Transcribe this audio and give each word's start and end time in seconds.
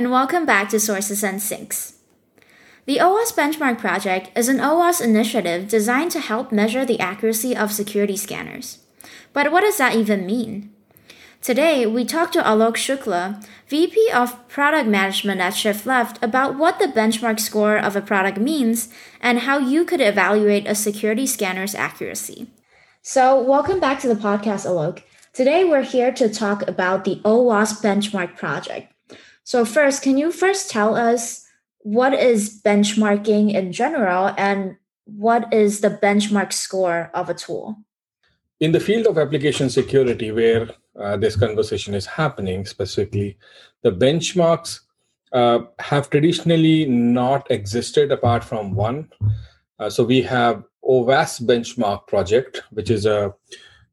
And 0.00 0.10
welcome 0.10 0.46
back 0.46 0.70
to 0.70 0.80
Sources 0.80 1.22
and 1.22 1.42
Sinks. 1.42 1.98
The 2.86 2.96
OWASP 2.96 3.34
Benchmark 3.36 3.76
Project 3.76 4.30
is 4.34 4.48
an 4.48 4.56
OWASP 4.56 5.02
initiative 5.02 5.68
designed 5.68 6.10
to 6.12 6.20
help 6.20 6.50
measure 6.50 6.86
the 6.86 6.98
accuracy 6.98 7.54
of 7.54 7.70
security 7.70 8.16
scanners. 8.16 8.78
But 9.34 9.52
what 9.52 9.60
does 9.60 9.76
that 9.76 9.94
even 9.94 10.24
mean? 10.24 10.72
Today, 11.42 11.84
we 11.84 12.06
talked 12.06 12.32
to 12.32 12.42
Alok 12.42 12.76
Shukla, 12.76 13.46
VP 13.68 14.10
of 14.14 14.48
Product 14.48 14.88
Management 14.88 15.42
at 15.42 15.50
Shift 15.50 15.84
Left, 15.84 16.16
about 16.24 16.56
what 16.56 16.78
the 16.78 16.86
benchmark 16.86 17.38
score 17.38 17.76
of 17.76 17.94
a 17.94 18.00
product 18.00 18.38
means 18.38 18.88
and 19.20 19.40
how 19.40 19.58
you 19.58 19.84
could 19.84 20.00
evaluate 20.00 20.66
a 20.66 20.74
security 20.74 21.26
scanner's 21.26 21.74
accuracy. 21.74 22.48
So, 23.02 23.38
welcome 23.38 23.78
back 23.78 24.00
to 24.00 24.08
the 24.08 24.14
podcast, 24.14 24.64
Alok. 24.64 25.02
Today, 25.34 25.62
we're 25.62 25.82
here 25.82 26.10
to 26.10 26.32
talk 26.32 26.66
about 26.66 27.04
the 27.04 27.16
OWASP 27.16 27.82
Benchmark 27.82 28.38
Project. 28.38 28.89
So, 29.50 29.64
first, 29.64 30.02
can 30.02 30.16
you 30.16 30.30
first 30.30 30.70
tell 30.70 30.94
us 30.94 31.44
what 31.80 32.14
is 32.14 32.62
benchmarking 32.62 33.52
in 33.52 33.72
general 33.72 34.32
and 34.38 34.76
what 35.06 35.52
is 35.52 35.80
the 35.80 35.90
benchmark 35.90 36.52
score 36.52 37.10
of 37.14 37.28
a 37.28 37.34
tool? 37.34 37.74
In 38.60 38.70
the 38.70 38.78
field 38.78 39.08
of 39.08 39.18
application 39.18 39.68
security, 39.68 40.30
where 40.30 40.70
uh, 40.94 41.16
this 41.16 41.34
conversation 41.34 41.94
is 41.94 42.06
happening 42.06 42.64
specifically, 42.64 43.38
the 43.82 43.90
benchmarks 43.90 44.82
uh, 45.32 45.62
have 45.80 46.10
traditionally 46.10 46.86
not 46.86 47.50
existed 47.50 48.12
apart 48.12 48.44
from 48.44 48.76
one. 48.76 49.08
Uh, 49.80 49.90
so 49.90 50.04
we 50.04 50.22
have 50.22 50.62
OWASP 50.84 51.42
benchmark 51.42 52.06
project, 52.06 52.62
which 52.70 52.88
is 52.88 53.04
a 53.04 53.34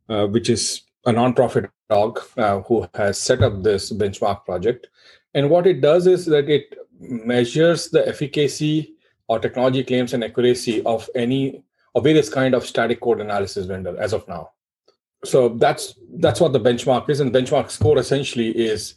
uh, 0.08 0.28
which 0.28 0.52
is 0.52 0.84
a 1.08 1.12
nonprofit 1.12 1.68
org 1.90 2.20
uh, 2.38 2.62
who 2.62 2.88
has 2.94 3.20
set 3.20 3.42
up 3.42 3.64
this 3.64 3.92
benchmark 3.92 4.46
project, 4.46 4.88
and 5.34 5.50
what 5.50 5.68
it 5.68 5.82
does 5.82 6.08
is 6.08 6.26
that 6.26 6.50
it 6.50 6.76
measures 7.00 7.90
the 7.90 8.08
efficacy 8.08 8.96
or 9.28 9.40
technology 9.40 9.84
claims 9.84 10.14
and 10.14 10.24
accuracy 10.24 10.84
of 10.84 11.10
any 11.16 11.64
of 11.96 12.04
various 12.04 12.30
kind 12.30 12.54
of 12.54 12.66
static 12.66 13.02
code 13.02 13.22
analysis 13.22 13.66
vendor 13.66 13.98
as 14.00 14.14
of 14.14 14.28
now. 14.28 14.52
So 15.26 15.50
that's 15.50 15.96
that's 16.20 16.40
what 16.40 16.54
the 16.54 16.60
benchmark 16.60 17.10
is. 17.10 17.20
And 17.20 17.34
benchmark 17.34 17.72
score 17.72 17.98
essentially 17.98 18.50
is 18.50 18.96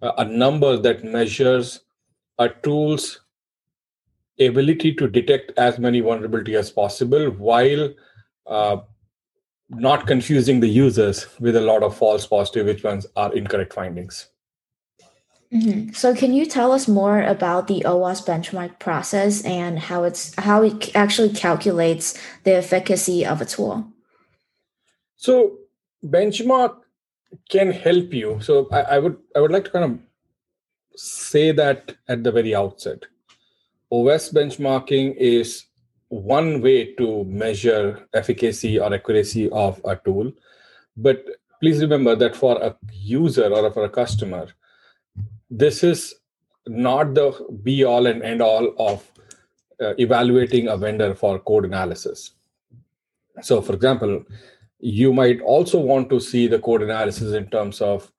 a 0.00 0.24
number 0.24 0.76
that 0.76 1.04
measures 1.04 1.80
a 2.38 2.48
tool's 2.48 3.20
ability 4.38 4.94
to 4.94 5.08
detect 5.08 5.52
as 5.56 5.78
many 5.78 6.00
vulnerability 6.00 6.56
as 6.56 6.70
possible 6.70 7.30
while 7.30 7.90
uh, 8.46 8.76
not 9.70 10.06
confusing 10.06 10.60
the 10.60 10.68
users 10.68 11.26
with 11.40 11.56
a 11.56 11.60
lot 11.60 11.82
of 11.82 11.96
false 11.96 12.26
positive 12.26 12.66
which 12.66 12.82
ones 12.82 13.06
are 13.16 13.32
incorrect 13.34 13.72
findings 13.72 14.28
mm-hmm. 15.52 15.92
so 15.92 16.14
can 16.14 16.32
you 16.32 16.46
tell 16.46 16.72
us 16.72 16.88
more 16.88 17.22
about 17.22 17.66
the 17.68 17.82
OWASP 17.86 18.26
benchmark 18.26 18.78
process 18.78 19.42
and 19.44 19.78
how 19.78 20.04
it's 20.04 20.34
how 20.36 20.62
it 20.62 20.94
actually 20.94 21.30
calculates 21.30 22.18
the 22.44 22.54
efficacy 22.54 23.24
of 23.24 23.40
a 23.40 23.44
tool 23.44 23.86
so 25.16 25.58
benchmark 26.04 26.76
can 27.48 27.70
help 27.70 28.12
you. 28.12 28.38
So 28.40 28.68
I, 28.70 28.80
I 28.82 28.98
would 28.98 29.16
I 29.36 29.40
would 29.40 29.50
like 29.50 29.64
to 29.64 29.70
kind 29.70 29.84
of 29.84 29.98
say 30.96 31.52
that 31.52 31.94
at 32.08 32.22
the 32.22 32.32
very 32.32 32.54
outset. 32.54 33.04
OWASP 33.92 34.34
benchmarking 34.34 35.16
is 35.16 35.66
one 36.08 36.60
way 36.60 36.94
to 36.94 37.24
measure 37.24 38.06
efficacy 38.14 38.78
or 38.78 38.92
accuracy 38.94 39.50
of 39.50 39.80
a 39.84 39.96
tool. 39.96 40.32
But 40.96 41.24
please 41.60 41.80
remember 41.80 42.14
that 42.16 42.36
for 42.36 42.60
a 42.62 42.76
user 42.92 43.48
or 43.48 43.70
for 43.72 43.84
a 43.84 43.88
customer, 43.88 44.48
this 45.58 45.84
is 45.84 46.14
not 46.66 47.14
the 47.14 47.26
be 47.62 47.84
all 47.84 48.06
and 48.06 48.22
end 48.22 48.42
all 48.42 48.74
of 48.78 49.10
uh, 49.80 49.94
evaluating 49.98 50.68
a 50.68 50.76
vendor 50.76 51.14
for 51.14 51.38
code 51.38 51.64
analysis. 51.64 52.32
So, 53.42 53.60
for 53.60 53.74
example, 53.74 54.24
you 54.78 55.12
might 55.12 55.40
also 55.40 55.78
want 55.78 56.10
to 56.10 56.20
see 56.20 56.46
the 56.46 56.58
code 56.58 56.82
analysis 56.82 57.32
in 57.32 57.48
terms 57.48 57.80
of 57.80 58.10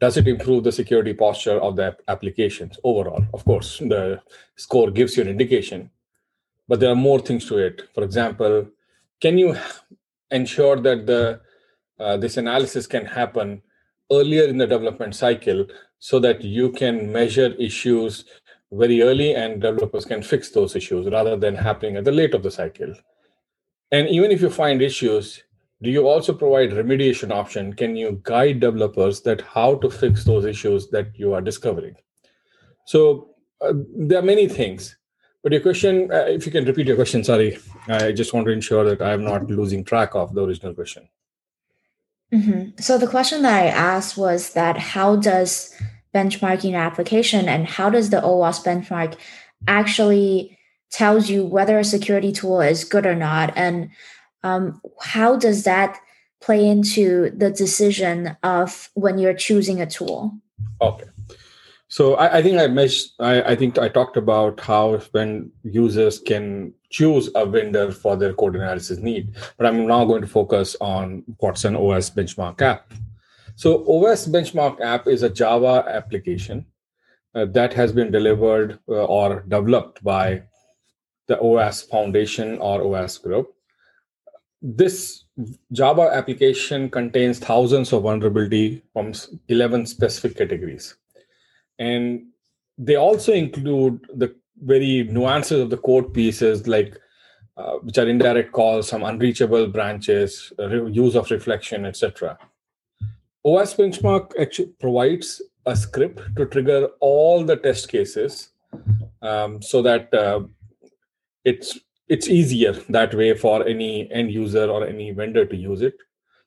does 0.00 0.16
it 0.16 0.28
improve 0.28 0.64
the 0.64 0.72
security 0.72 1.12
posture 1.12 1.58
of 1.60 1.76
the 1.76 1.96
applications 2.08 2.78
overall 2.84 3.24
of 3.34 3.44
course 3.44 3.78
the 3.78 4.20
score 4.56 4.90
gives 4.90 5.16
you 5.16 5.22
an 5.22 5.28
indication 5.28 5.90
but 6.68 6.80
there 6.80 6.90
are 6.90 7.02
more 7.08 7.20
things 7.20 7.46
to 7.46 7.58
it 7.58 7.82
for 7.94 8.02
example 8.04 8.66
can 9.20 9.38
you 9.38 9.56
ensure 10.30 10.76
that 10.76 11.06
the 11.06 11.40
uh, 12.00 12.16
this 12.16 12.36
analysis 12.36 12.86
can 12.86 13.04
happen 13.04 13.62
earlier 14.12 14.44
in 14.44 14.58
the 14.58 14.66
development 14.66 15.14
cycle 15.14 15.66
so 15.98 16.18
that 16.20 16.42
you 16.42 16.70
can 16.70 17.12
measure 17.12 17.54
issues 17.58 18.24
very 18.72 19.02
early 19.02 19.34
and 19.34 19.60
developers 19.60 20.04
can 20.04 20.22
fix 20.22 20.50
those 20.50 20.76
issues 20.76 21.10
rather 21.10 21.36
than 21.36 21.54
happening 21.54 21.96
at 21.96 22.04
the 22.04 22.12
late 22.12 22.34
of 22.34 22.42
the 22.42 22.50
cycle. 22.50 22.94
And 23.90 24.08
even 24.08 24.30
if 24.30 24.40
you 24.40 24.50
find 24.50 24.82
issues 24.82 25.42
do 25.80 25.90
you 25.90 26.08
also 26.08 26.34
provide 26.34 26.70
remediation 26.70 27.30
option? 27.30 27.72
Can 27.72 27.94
you 27.94 28.20
guide 28.24 28.58
developers 28.58 29.20
that 29.20 29.40
how 29.42 29.76
to 29.76 29.88
fix 29.88 30.24
those 30.24 30.44
issues 30.44 30.88
that 30.88 31.16
you 31.16 31.32
are 31.34 31.40
discovering? 31.40 31.94
So 32.84 33.36
uh, 33.60 33.74
there 33.96 34.18
are 34.18 34.22
many 34.22 34.48
things 34.48 34.96
but 35.42 35.52
your 35.52 35.60
question 35.60 36.10
uh, 36.12 36.26
if 36.28 36.46
you 36.46 36.52
can 36.52 36.64
repeat 36.64 36.86
your 36.86 36.96
question 36.96 37.24
sorry. 37.24 37.58
I 37.88 38.12
just 38.12 38.34
want 38.34 38.46
to 38.46 38.52
ensure 38.52 38.84
that 38.84 39.00
i 39.00 39.12
am 39.12 39.24
not 39.24 39.50
losing 39.50 39.84
track 39.84 40.14
of 40.14 40.34
the 40.34 40.44
original 40.44 40.74
question 40.74 41.08
mm-hmm. 42.32 42.70
so 42.78 42.98
the 42.98 43.06
question 43.06 43.42
that 43.42 43.62
i 43.62 43.66
asked 43.66 44.16
was 44.16 44.52
that 44.52 44.76
how 44.76 45.16
does 45.16 45.74
benchmarking 46.14 46.74
application 46.74 47.48
and 47.48 47.66
how 47.66 47.90
does 47.90 48.10
the 48.10 48.20
OWASP 48.20 48.64
benchmark 48.64 49.16
actually 49.66 50.58
tells 50.90 51.28
you 51.28 51.44
whether 51.44 51.78
a 51.78 51.84
security 51.84 52.32
tool 52.32 52.60
is 52.60 52.84
good 52.84 53.06
or 53.06 53.14
not? 53.14 53.52
And 53.56 53.90
um, 54.42 54.80
how 55.00 55.36
does 55.36 55.64
that 55.64 55.98
play 56.40 56.66
into 56.66 57.30
the 57.30 57.50
decision 57.50 58.36
of 58.42 58.90
when 58.94 59.18
you're 59.18 59.34
choosing 59.34 59.80
a 59.80 59.86
tool? 59.86 60.32
Okay. 60.80 61.04
So 61.88 62.14
I, 62.14 62.38
I, 62.38 62.42
think 62.42 62.58
I, 62.58 62.66
mes- 62.66 63.12
I, 63.18 63.42
I 63.42 63.56
think 63.56 63.78
I 63.78 63.88
talked 63.88 64.16
about 64.16 64.60
how 64.60 64.98
when 65.12 65.50
users 65.62 66.18
can 66.18 66.72
choose 66.90 67.30
a 67.34 67.44
vendor 67.44 67.92
for 67.92 68.16
their 68.16 68.34
code 68.34 68.56
analysis 68.56 68.98
need, 68.98 69.34
but 69.56 69.66
I'm 69.66 69.86
now 69.86 70.04
going 70.04 70.22
to 70.22 70.26
focus 70.26 70.76
on 70.80 71.22
what's 71.38 71.64
an 71.64 71.74
OWASP 71.74 72.14
benchmark 72.14 72.60
app. 72.62 72.92
So 73.56 73.84
OWASP 73.84 74.28
benchmark 74.28 74.80
app 74.80 75.06
is 75.06 75.22
a 75.22 75.28
Java 75.30 75.84
application 75.88 76.64
uh, 77.34 77.44
that 77.46 77.74
has 77.74 77.92
been 77.92 78.10
delivered 78.10 78.78
uh, 78.88 79.04
or 79.04 79.40
developed 79.48 80.02
by 80.02 80.42
the 81.26 81.36
OWASP 81.36 81.88
Foundation 81.90 82.58
or 82.58 82.80
OWASP 82.80 83.22
group 83.22 83.54
this 84.60 85.24
Java 85.72 86.10
application 86.12 86.90
contains 86.90 87.38
thousands 87.38 87.92
of 87.92 88.02
vulnerability 88.02 88.82
from 88.92 89.12
11 89.48 89.86
specific 89.86 90.36
categories. 90.36 90.96
And 91.78 92.26
they 92.76 92.96
also 92.96 93.32
include 93.32 94.06
the 94.14 94.34
very 94.62 95.04
nuances 95.04 95.60
of 95.60 95.70
the 95.70 95.76
code 95.76 96.12
pieces, 96.12 96.66
like 96.66 96.98
uh, 97.56 97.74
which 97.82 97.98
are 97.98 98.08
indirect 98.08 98.52
calls, 98.52 98.88
some 98.88 99.02
unreachable 99.02 99.66
branches, 99.66 100.52
uh, 100.58 100.84
use 100.86 101.16
of 101.16 101.30
reflection, 101.30 101.84
etc. 101.84 102.38
OWASP 103.46 103.78
benchmark 103.78 104.32
actually 104.40 104.72
provides 104.80 105.40
a 105.66 105.76
script 105.76 106.20
to 106.36 106.46
trigger 106.46 106.88
all 107.00 107.44
the 107.44 107.56
test 107.56 107.88
cases 107.88 108.50
um, 109.22 109.60
so 109.62 109.82
that 109.82 110.12
uh, 110.14 110.40
it's 111.44 111.78
it's 112.08 112.28
easier 112.28 112.72
that 112.88 113.14
way 113.14 113.34
for 113.36 113.66
any 113.66 114.10
end 114.10 114.30
user 114.32 114.66
or 114.66 114.86
any 114.86 115.10
vendor 115.10 115.44
to 115.44 115.56
use 115.56 115.82
it 115.82 115.94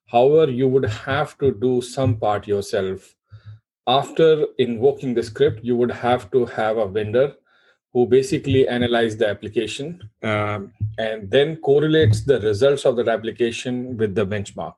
however 0.08 0.52
you 0.52 0.68
would 0.68 0.86
have 0.86 1.38
to 1.38 1.52
do 1.66 1.82
some 1.82 2.18
part 2.18 2.48
yourself 2.48 3.16
after 3.88 4.46
invoking 4.58 5.14
the 5.14 5.24
script 5.24 5.64
you 5.64 5.76
would 5.76 5.92
have 5.92 6.30
to 6.32 6.46
have 6.46 6.78
a 6.78 6.88
vendor 6.88 7.34
who 7.94 8.06
basically 8.06 8.68
analyze 8.68 9.18
the 9.18 9.28
application 9.28 10.02
um, 10.24 10.72
and 10.98 11.30
then 11.30 11.58
correlates 11.58 12.22
the 12.22 12.40
results 12.40 12.86
of 12.86 12.96
that 12.96 13.10
application 13.10 13.98
with 13.98 14.16
the 14.16 14.26
benchmark. 14.26 14.76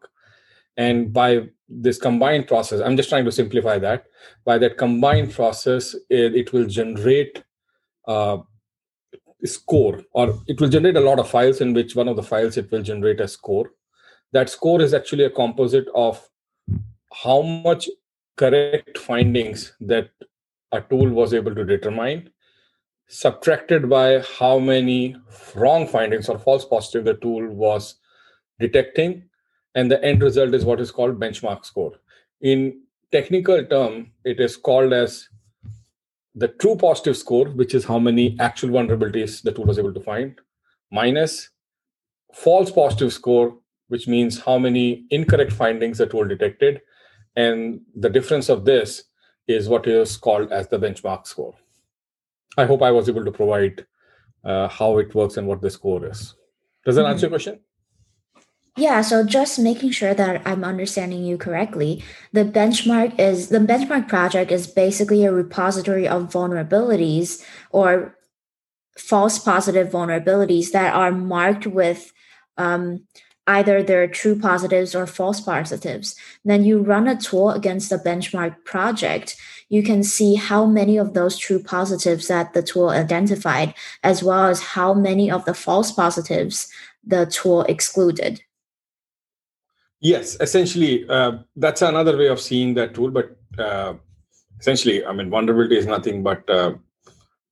And 0.77 1.13
by 1.13 1.49
this 1.69 1.97
combined 1.97 2.47
process 2.47 2.81
i'm 2.81 2.95
just 2.97 3.09
trying 3.09 3.25
to 3.25 3.31
simplify 3.31 3.79
that. 3.79 4.05
By 4.45 4.57
that 4.59 4.77
combined 4.77 5.31
process 5.31 5.95
it, 6.09 6.35
it 6.35 6.53
will 6.53 6.65
generate 6.65 7.43
uh, 8.07 8.37
score 9.45 10.01
or 10.13 10.39
it 10.47 10.59
will 10.59 10.69
generate 10.69 10.97
a 10.97 11.01
lot 11.01 11.19
of 11.19 11.29
files 11.29 11.61
in 11.61 11.73
which 11.73 11.95
one 11.95 12.07
of 12.07 12.15
the 12.15 12.23
files 12.23 12.57
it 12.57 12.71
will 12.71 12.81
generate 12.81 13.21
a 13.21 13.27
score. 13.27 13.71
That 14.31 14.49
score 14.49 14.81
is 14.81 14.93
actually 14.93 15.25
a 15.25 15.29
composite 15.29 15.87
of 15.93 16.27
how 17.13 17.41
much 17.41 17.87
correct 18.35 18.97
findings 18.97 19.73
that 19.79 20.09
a 20.71 20.81
tool 20.81 21.09
was 21.09 21.33
able 21.35 21.53
to 21.53 21.63
determine 21.63 22.29
subtracted 23.07 23.89
by 23.89 24.23
how 24.39 24.57
many 24.59 25.15
wrong 25.55 25.87
findings 25.87 26.29
or 26.29 26.39
false 26.39 26.65
positive 26.65 27.05
the 27.05 27.13
tool 27.15 27.47
was 27.49 27.95
detecting 28.59 29.23
and 29.75 29.89
the 29.91 30.03
end 30.03 30.21
result 30.21 30.53
is 30.53 30.65
what 30.65 30.79
is 30.79 30.91
called 30.91 31.19
benchmark 31.19 31.65
score 31.65 31.93
in 32.41 32.81
technical 33.11 33.63
term 33.65 34.11
it 34.23 34.39
is 34.39 34.55
called 34.55 34.93
as 34.93 35.29
the 36.35 36.47
true 36.47 36.75
positive 36.75 37.15
score, 37.15 37.49
which 37.49 37.75
is 37.75 37.85
how 37.85 37.99
many 37.99 38.35
actual 38.39 38.69
vulnerabilities 38.69 39.41
the 39.41 39.51
tool 39.51 39.65
was 39.65 39.77
able 39.77 39.93
to 39.93 39.99
find, 39.99 40.39
minus 40.91 41.49
false 42.33 42.71
positive 42.71 43.13
score, 43.13 43.57
which 43.87 44.07
means 44.07 44.41
how 44.41 44.57
many 44.57 45.05
incorrect 45.11 45.51
findings 45.51 45.99
the 45.99 46.07
tool 46.07 46.25
detected. 46.25 46.81
And 47.35 47.81
the 47.95 48.09
difference 48.09 48.49
of 48.49 48.65
this 48.65 49.03
is 49.47 49.69
what 49.69 49.87
is 49.87 50.17
called 50.17 50.51
as 50.51 50.67
the 50.67 50.79
benchmark 50.79 51.27
score. 51.27 51.53
I 52.57 52.65
hope 52.65 52.81
I 52.81 52.91
was 52.91 53.09
able 53.09 53.25
to 53.25 53.31
provide 53.31 53.85
uh, 54.43 54.67
how 54.67 54.97
it 54.97 55.13
works 55.15 55.37
and 55.37 55.47
what 55.47 55.61
the 55.61 55.69
score 55.69 56.05
is. 56.05 56.35
Does 56.85 56.95
that 56.95 57.03
mm-hmm. 57.03 57.11
answer 57.11 57.25
your 57.25 57.31
question? 57.31 57.59
Yeah, 58.75 59.01
so 59.01 59.23
just 59.23 59.59
making 59.59 59.91
sure 59.91 60.15
that 60.15 60.41
I'm 60.47 60.63
understanding 60.63 61.23
you 61.23 61.37
correctly, 61.37 62.03
the 62.31 62.43
benchmark 62.43 63.19
is 63.19 63.49
the 63.49 63.59
benchmark 63.59 64.07
project 64.07 64.51
is 64.51 64.65
basically 64.65 65.25
a 65.25 65.31
repository 65.31 66.07
of 66.07 66.31
vulnerabilities 66.31 67.45
or 67.69 68.17
false 68.97 69.37
positive 69.37 69.89
vulnerabilities 69.89 70.71
that 70.71 70.93
are 70.95 71.11
marked 71.11 71.67
with 71.67 72.11
um, 72.57 73.05
either 73.45 73.83
their 73.83 74.07
true 74.07 74.39
positives 74.39 74.95
or 74.95 75.05
false 75.05 75.41
positives. 75.41 76.15
Then 76.43 76.63
you 76.63 76.79
run 76.79 77.07
a 77.07 77.19
tool 77.19 77.51
against 77.51 77.89
the 77.89 77.97
benchmark 77.97 78.63
project. 78.65 79.35
You 79.73 79.81
can 79.81 80.03
see 80.03 80.35
how 80.35 80.67
many 80.67 80.97
of 80.97 81.15
those 81.15 81.35
true 81.35 81.57
positives 81.57 82.27
that 82.27 82.53
the 82.53 82.61
tool 82.61 82.89
identified, 82.89 83.73
as 84.03 84.21
well 84.21 84.45
as 84.45 84.61
how 84.61 84.93
many 84.93 85.31
of 85.31 85.45
the 85.45 85.55
false 85.55 85.91
positives 85.91 86.69
the 87.03 87.25
tool 87.25 87.63
excluded. 87.63 88.43
Yes, 89.99 90.37
essentially, 90.39 91.09
uh, 91.09 91.39
that's 91.55 91.81
another 91.81 92.15
way 92.15 92.27
of 92.27 92.39
seeing 92.39 92.75
that 92.75 92.93
tool. 92.93 93.09
But 93.09 93.35
uh, 93.57 93.95
essentially, 94.59 95.03
I 95.03 95.11
mean, 95.11 95.31
vulnerability 95.31 95.79
is 95.79 95.87
nothing 95.87 96.21
but 96.21 96.47
uh, 96.47 96.75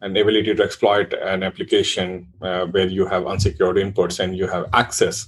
an 0.02 0.16
ability 0.16 0.54
to 0.54 0.64
exploit 0.64 1.14
an 1.14 1.42
application 1.42 2.28
uh, 2.44 2.68
where 2.68 2.86
you 2.88 3.08
have 3.08 3.26
unsecured 3.26 3.78
inputs 3.78 4.20
and 4.20 4.38
you 4.38 4.46
have 4.46 4.70
access 4.74 5.28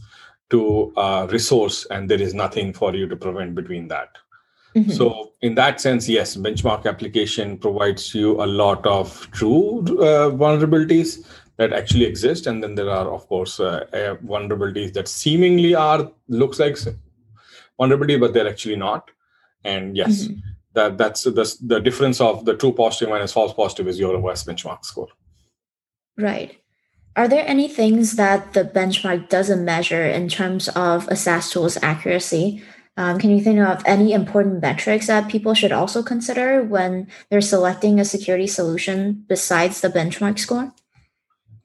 to 0.51 0.93
a 0.95 1.27
resource, 1.31 1.87
and 1.89 2.07
there 2.07 2.21
is 2.21 2.35
nothing 2.35 2.71
for 2.71 2.93
you 2.93 3.07
to 3.07 3.15
prevent 3.15 3.55
between 3.55 3.87
that. 3.87 4.09
Mm-hmm. 4.75 4.91
So, 4.91 5.31
in 5.41 5.55
that 5.55 5.79
sense, 5.79 6.09
yes, 6.09 6.35
benchmark 6.35 6.85
application 6.85 7.57
provides 7.57 8.15
you 8.15 8.41
a 8.41 8.47
lot 8.47 8.85
of 8.87 9.29
true 9.31 9.79
uh, 9.99 10.31
vulnerabilities 10.31 11.25
that 11.57 11.73
actually 11.73 12.05
exist, 12.05 12.47
and 12.47 12.63
then 12.63 12.75
there 12.75 12.89
are, 12.89 13.07
of 13.13 13.27
course, 13.27 13.59
uh, 13.59 13.85
vulnerabilities 14.25 14.93
that 14.93 15.07
seemingly 15.07 15.75
are 15.75 16.11
looks 16.27 16.59
like 16.59 16.77
vulnerability, 17.77 18.17
but 18.17 18.33
they're 18.33 18.49
actually 18.49 18.75
not. 18.75 19.11
And 19.63 19.95
yes, 19.95 20.23
mm-hmm. 20.23 20.39
that 20.73 20.97
that's 20.97 21.23
the, 21.23 21.57
the 21.61 21.79
difference 21.79 22.19
of 22.19 22.45
the 22.45 22.55
true 22.55 22.73
positive 22.73 23.09
minus 23.09 23.33
false 23.33 23.53
positive 23.53 23.87
is 23.87 23.99
your 23.99 24.17
OWASP 24.17 24.47
benchmark 24.47 24.83
score. 24.83 25.09
Right. 26.17 26.59
Are 27.15 27.27
there 27.27 27.47
any 27.47 27.67
things 27.67 28.15
that 28.15 28.53
the 28.53 28.63
benchmark 28.63 29.29
doesn't 29.29 29.63
measure 29.63 30.03
in 30.03 30.29
terms 30.29 30.67
of 30.69 31.07
a 31.09 31.15
SAST 31.15 31.53
tool's 31.53 31.77
accuracy? 31.83 32.63
Um, 32.95 33.17
can 33.17 33.31
you 33.31 33.41
think 33.41 33.59
of 33.59 33.81
any 33.85 34.13
important 34.13 34.61
metrics 34.61 35.07
that 35.07 35.29
people 35.29 35.53
should 35.55 35.71
also 35.71 36.03
consider 36.03 36.63
when 36.63 37.07
they're 37.29 37.41
selecting 37.41 37.99
a 37.99 38.05
security 38.05 38.45
solution 38.45 39.25
besides 39.27 39.81
the 39.81 39.89
benchmark 39.89 40.37
score? 40.37 40.71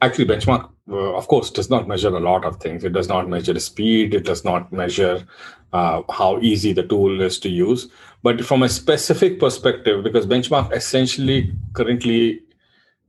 Actually, 0.01 0.27
benchmark, 0.27 0.71
uh, 0.91 1.15
of 1.15 1.29
course, 1.29 1.51
does 1.51 1.69
not 1.69 1.87
measure 1.87 2.09
a 2.09 2.21
lot 2.21 2.45
of 2.45 2.57
things. 2.61 2.83
It 2.83 2.93
does 2.95 3.09
not 3.09 3.29
measure 3.29 3.59
speed. 3.61 4.15
It 4.15 4.25
does 4.25 4.45
not 4.45 4.73
measure 4.73 5.27
uh, 5.73 6.03
how 6.09 6.39
easy 6.41 6.73
the 6.73 6.85
tool 6.85 7.21
is 7.21 7.39
to 7.41 7.51
use. 7.51 7.89
But 8.23 8.45
from 8.45 8.63
a 8.63 8.69
specific 8.69 9.39
perspective, 9.39 10.03
because 10.05 10.27
benchmark 10.27 10.73
essentially 10.73 11.53
currently, 11.75 12.41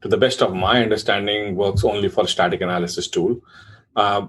to 0.02 0.08
the 0.08 0.18
best 0.18 0.42
of 0.42 0.54
my 0.54 0.84
understanding, 0.84 1.56
works 1.56 1.86
only 1.86 2.10
for 2.10 2.28
static 2.28 2.60
analysis 2.62 3.08
tool. 3.08 3.40
Uh, 3.96 4.28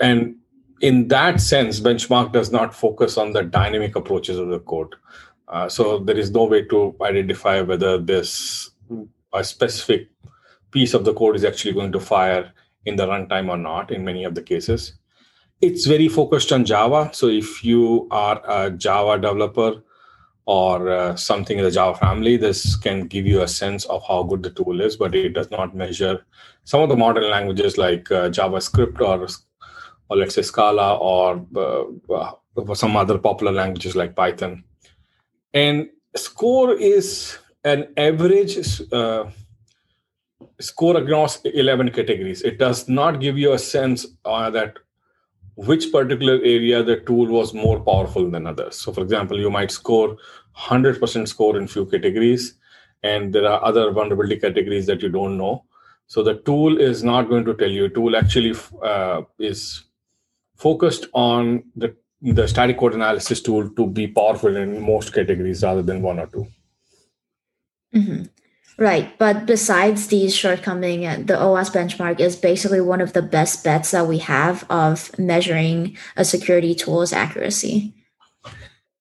and 0.00 0.36
in 0.80 1.08
that 1.08 1.40
sense, 1.40 1.80
benchmark 1.80 2.32
does 2.32 2.52
not 2.52 2.74
focus 2.74 3.16
on 3.16 3.32
the 3.32 3.42
dynamic 3.42 3.96
approaches 3.96 4.38
of 4.38 4.48
the 4.48 4.60
code. 4.60 4.94
Uh, 5.48 5.68
so 5.68 5.98
there 5.98 6.16
is 6.18 6.30
no 6.30 6.44
way 6.44 6.62
to 6.62 6.94
identify 7.02 7.60
whether 7.60 7.98
this 7.98 8.70
a 9.32 9.44
specific 9.44 10.08
piece 10.70 10.94
of 10.94 11.04
the 11.04 11.14
code 11.14 11.36
is 11.36 11.44
actually 11.44 11.72
going 11.72 11.92
to 11.92 12.00
fire 12.00 12.52
in 12.84 12.96
the 12.96 13.06
runtime 13.06 13.48
or 13.48 13.56
not 13.56 13.90
in 13.90 14.04
many 14.04 14.24
of 14.24 14.34
the 14.34 14.42
cases. 14.42 14.94
It's 15.60 15.86
very 15.86 16.08
focused 16.08 16.52
on 16.52 16.64
Java. 16.64 17.10
So 17.12 17.28
if 17.28 17.64
you 17.64 18.08
are 18.10 18.42
a 18.46 18.70
Java 18.70 19.20
developer 19.20 19.82
or 20.44 20.88
uh, 20.88 21.16
something 21.16 21.58
in 21.58 21.64
the 21.64 21.70
Java 21.70 21.98
family, 21.98 22.36
this 22.36 22.76
can 22.76 23.06
give 23.06 23.26
you 23.26 23.42
a 23.42 23.48
sense 23.48 23.84
of 23.86 24.02
how 24.06 24.22
good 24.22 24.42
the 24.42 24.50
tool 24.50 24.80
is, 24.80 24.96
but 24.96 25.14
it 25.14 25.30
does 25.30 25.50
not 25.50 25.74
measure 25.74 26.24
some 26.64 26.82
of 26.82 26.88
the 26.88 26.96
modern 26.96 27.30
languages 27.30 27.78
like 27.78 28.10
uh, 28.10 28.28
JavaScript 28.28 29.00
or, 29.00 29.26
or 30.08 30.16
let's 30.16 30.34
say 30.34 30.42
Scala 30.42 30.96
or 30.96 31.44
uh, 31.56 31.84
uh 32.12 32.74
some 32.74 32.96
other 32.96 33.18
popular 33.18 33.52
languages 33.52 33.94
like 33.96 34.14
Python. 34.14 34.64
And 35.52 35.88
score 36.14 36.72
is 36.72 37.38
an 37.64 37.88
average 37.96 38.80
uh, 38.92 39.24
score 40.60 40.96
across 40.96 41.40
11 41.44 41.90
categories. 41.90 42.42
It 42.42 42.58
does 42.58 42.88
not 42.88 43.20
give 43.20 43.36
you 43.36 43.52
a 43.52 43.58
sense 43.58 44.06
uh, 44.24 44.50
that 44.50 44.78
which 45.56 45.90
particular 45.90 46.34
area 46.34 46.82
the 46.82 46.98
tool 47.00 47.26
was 47.26 47.54
more 47.54 47.80
powerful 47.80 48.30
than 48.30 48.46
others. 48.46 48.76
So, 48.76 48.92
for 48.92 49.02
example, 49.02 49.40
you 49.40 49.50
might 49.50 49.70
score 49.70 50.16
100% 50.56 51.28
score 51.28 51.56
in 51.56 51.66
few 51.66 51.86
categories, 51.86 52.54
and 53.02 53.32
there 53.32 53.46
are 53.46 53.64
other 53.64 53.90
vulnerability 53.90 54.40
categories 54.40 54.86
that 54.86 55.02
you 55.02 55.08
don't 55.08 55.38
know. 55.38 55.64
So, 56.06 56.22
the 56.22 56.34
tool 56.34 56.78
is 56.78 57.02
not 57.02 57.28
going 57.28 57.44
to 57.46 57.54
tell 57.54 57.70
you. 57.70 57.88
Tool 57.88 58.16
actually 58.16 58.54
uh, 58.82 59.22
is 59.38 59.85
focused 60.56 61.06
on 61.12 61.62
the 61.74 61.94
the 62.22 62.48
static 62.48 62.78
code 62.78 62.94
analysis 62.94 63.40
tool 63.40 63.68
to 63.70 63.86
be 63.86 64.06
powerful 64.08 64.56
in 64.56 64.80
most 64.80 65.12
categories 65.12 65.62
rather 65.62 65.82
than 65.82 66.02
one 66.02 66.18
or 66.18 66.26
2 66.26 66.46
mm-hmm. 67.94 68.22
Right. 68.78 69.16
But 69.18 69.46
besides 69.46 70.08
these 70.08 70.36
shortcoming, 70.36 71.00
the 71.24 71.32
OWASP 71.32 71.72
benchmark 71.72 72.20
is 72.20 72.36
basically 72.36 72.82
one 72.82 73.00
of 73.00 73.14
the 73.14 73.22
best 73.22 73.64
bets 73.64 73.92
that 73.92 74.06
we 74.06 74.18
have 74.18 74.66
of 74.68 75.18
measuring 75.18 75.96
a 76.14 76.26
security 76.26 76.74
tool's 76.74 77.10
accuracy. 77.10 77.94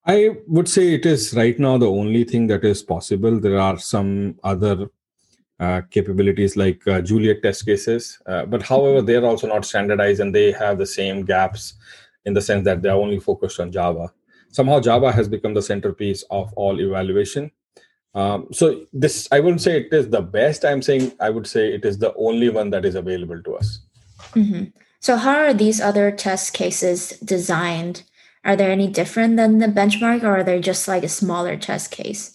I 0.05 0.37
would 0.47 0.69
say 0.69 0.93
it 0.93 1.05
is 1.05 1.33
right 1.33 1.59
now 1.59 1.77
the 1.77 1.89
only 1.89 2.23
thing 2.23 2.47
that 2.47 2.63
is 2.63 2.83
possible. 2.83 3.37
There 3.37 3.59
are 3.59 3.77
some 3.77 4.39
other 4.45 4.87
uh, 5.59 5.81
capabilities 5.89 6.57
like 6.57 6.85
uh, 6.87 7.01
Juliet 7.01 7.41
test 7.41 7.65
cases, 7.65 8.19
uh, 8.25 8.45
but 8.45 8.61
however, 8.61 9.01
they're 9.01 9.25
also 9.25 9.47
not 9.47 9.65
standardized 9.65 10.19
and 10.19 10.33
they 10.33 10.51
have 10.51 10.77
the 10.77 10.85
same 10.85 11.23
gaps 11.23 11.73
in 12.25 12.33
the 12.33 12.41
sense 12.41 12.65
that 12.65 12.81
they're 12.81 12.93
only 12.93 13.19
focused 13.19 13.59
on 13.59 13.71
Java. 13.71 14.11
Somehow, 14.51 14.79
Java 14.79 15.11
has 15.11 15.27
become 15.27 15.53
the 15.53 15.61
centerpiece 15.61 16.23
of 16.29 16.51
all 16.53 16.79
evaluation 16.79 17.51
um, 18.15 18.47
so 18.51 18.85
this, 18.93 19.27
I 19.31 19.41
wouldn't 19.41 19.61
say 19.61 19.81
it 19.81 19.93
is 19.93 20.09
the 20.09 20.21
best. 20.21 20.63
I'm 20.63 20.81
saying 20.81 21.11
I 21.19 21.29
would 21.29 21.45
say 21.45 21.73
it 21.73 21.83
is 21.83 21.97
the 21.97 22.15
only 22.15 22.49
one 22.49 22.69
that 22.69 22.85
is 22.85 22.95
available 22.95 23.43
to 23.43 23.55
us. 23.57 23.81
Mm-hmm. 24.33 24.63
So 25.01 25.17
how 25.17 25.35
are 25.35 25.53
these 25.53 25.81
other 25.81 26.11
test 26.11 26.53
cases 26.53 27.09
designed? 27.19 28.03
Are 28.45 28.55
they 28.55 28.71
any 28.71 28.87
different 28.87 29.35
than 29.35 29.57
the 29.57 29.67
benchmark, 29.67 30.23
or 30.23 30.37
are 30.37 30.43
they 30.43 30.61
just 30.61 30.87
like 30.87 31.03
a 31.03 31.09
smaller 31.09 31.57
test 31.57 31.91
case? 31.91 32.34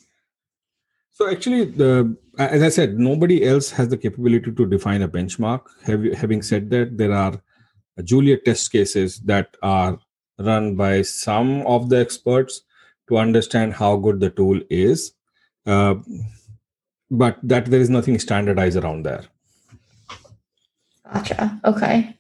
So 1.21 1.31
actually, 1.31 1.67
the 1.67 2.17
as 2.39 2.63
I 2.63 2.71
said, 2.71 2.99
nobody 2.99 3.47
else 3.47 3.71
has 3.73 3.89
the 3.89 3.99
capability 3.99 4.53
to 4.53 4.67
define 4.67 5.03
a 5.03 5.09
benchmark. 5.09 5.67
Having 6.17 6.41
said 6.41 6.71
that, 6.71 6.97
there 6.97 7.13
are 7.13 7.35
Juliet 8.03 8.47
test 8.47 8.73
cases 8.73 9.21
that 9.21 9.55
are 9.63 9.99
run 10.39 10.77
by 10.77 11.03
some 11.03 11.61
of 11.67 11.91
the 11.91 11.99
experts 12.01 12.63
to 13.09 13.19
understand 13.19 13.75
how 13.75 13.97
good 13.97 14.21
the 14.21 14.31
tool 14.31 14.59
is 14.71 15.13
uh, 15.67 15.97
but 17.11 17.39
that 17.43 17.67
there 17.67 17.81
is 17.81 17.91
nothing 17.91 18.19
standardized 18.19 18.79
around 18.79 19.05
there. 19.05 19.25
Gotcha. 21.13 21.61
Okay. 21.65 22.17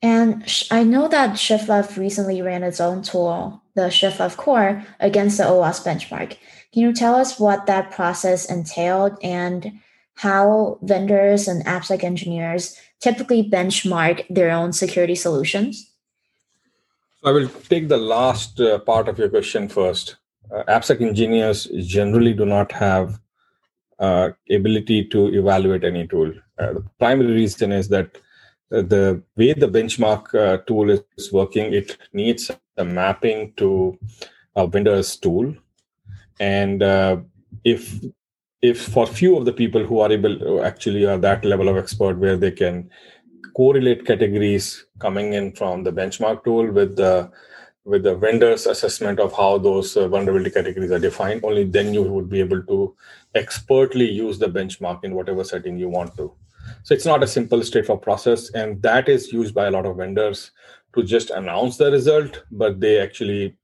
And 0.00 0.44
I 0.70 0.84
know 0.84 1.06
that 1.08 1.38
Shift 1.38 1.68
Left 1.68 1.96
recently 1.96 2.40
ran 2.40 2.62
its 2.62 2.80
own 2.80 3.02
tool, 3.02 3.62
the 3.74 3.90
Shift 3.90 4.20
Left 4.20 4.36
Core, 4.36 4.84
against 4.98 5.38
the 5.38 5.44
OWASP 5.44 5.84
benchmark. 5.84 6.36
Can 6.72 6.82
you 6.82 6.92
tell 6.92 7.14
us 7.14 7.38
what 7.38 7.66
that 7.66 7.90
process 7.90 8.50
entailed 8.50 9.18
and 9.22 9.72
how 10.14 10.78
vendors 10.82 11.48
and 11.48 11.64
AppSec 11.64 12.04
engineers 12.04 12.76
typically 13.00 13.48
benchmark 13.48 14.26
their 14.28 14.50
own 14.50 14.72
security 14.72 15.14
solutions? 15.14 15.90
I 17.24 17.30
will 17.30 17.48
take 17.48 17.88
the 17.88 17.96
last 17.96 18.60
uh, 18.60 18.78
part 18.80 19.08
of 19.08 19.18
your 19.18 19.28
question 19.28 19.68
first 19.68 20.16
uh, 20.50 20.62
AppSec 20.64 21.00
engineers 21.00 21.68
generally 21.80 22.32
do 22.32 22.44
not 22.46 22.72
have 22.72 23.20
uh, 23.98 24.30
ability 24.50 25.04
to 25.04 25.26
evaluate 25.34 25.84
any 25.84 26.06
tool. 26.06 26.32
Uh, 26.58 26.74
the 26.74 26.84
primary 26.98 27.32
reason 27.32 27.72
is 27.72 27.88
that 27.88 28.16
uh, 28.72 28.82
the 28.82 29.22
way 29.36 29.52
the 29.52 29.68
benchmark 29.68 30.34
uh, 30.34 30.58
tool 30.66 30.90
is 30.90 31.32
working, 31.32 31.72
it 31.72 31.96
needs 32.12 32.50
a 32.76 32.84
mapping 32.84 33.52
to 33.56 33.98
a 34.56 34.66
vendor's 34.66 35.16
tool. 35.16 35.54
And 36.40 36.82
uh, 36.82 37.18
if 37.64 38.04
if 38.62 38.88
for 38.88 39.06
few 39.06 39.36
of 39.36 39.44
the 39.44 39.52
people 39.52 39.84
who 39.84 40.00
are 40.00 40.10
able 40.10 40.64
actually 40.64 41.06
are 41.06 41.18
that 41.18 41.44
level 41.44 41.68
of 41.68 41.76
expert 41.76 42.18
where 42.18 42.36
they 42.36 42.50
can 42.50 42.90
correlate 43.54 44.04
categories 44.04 44.86
coming 44.98 45.32
in 45.32 45.52
from 45.52 45.84
the 45.84 45.92
benchmark 45.92 46.44
tool 46.44 46.70
with 46.70 46.96
the 46.96 47.30
with 47.84 48.02
the 48.02 48.14
vendor's 48.14 48.66
assessment 48.66 49.18
of 49.18 49.32
how 49.32 49.56
those 49.56 49.96
uh, 49.96 50.06
vulnerability 50.08 50.50
categories 50.50 50.90
are 50.90 50.98
defined 50.98 51.42
only 51.44 51.64
then 51.64 51.94
you 51.94 52.02
would 52.02 52.28
be 52.28 52.40
able 52.40 52.62
to 52.64 52.94
expertly 53.34 54.10
use 54.10 54.38
the 54.38 54.46
benchmark 54.46 55.04
in 55.04 55.14
whatever 55.14 55.42
setting 55.42 55.78
you 55.78 55.88
want 55.88 56.14
to. 56.16 56.32
So 56.82 56.94
it's 56.94 57.06
not 57.06 57.22
a 57.22 57.26
simple 57.26 57.62
straightforward 57.62 58.02
process 58.02 58.50
and 58.50 58.82
that 58.82 59.08
is 59.08 59.32
used 59.32 59.54
by 59.54 59.66
a 59.66 59.70
lot 59.70 59.86
of 59.86 59.96
vendors 59.96 60.50
to 60.94 61.02
just 61.02 61.30
announce 61.30 61.78
the 61.78 61.90
result 61.90 62.42
but 62.50 62.80
they 62.80 62.98
actually 62.98 63.56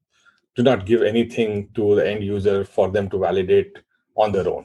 do 0.56 0.62
not 0.62 0.86
give 0.86 1.02
anything 1.02 1.68
to 1.74 1.94
the 1.96 2.08
end 2.08 2.22
user 2.22 2.64
for 2.64 2.90
them 2.90 3.08
to 3.10 3.18
validate 3.18 3.78
on 4.16 4.32
their 4.32 4.48
own 4.48 4.64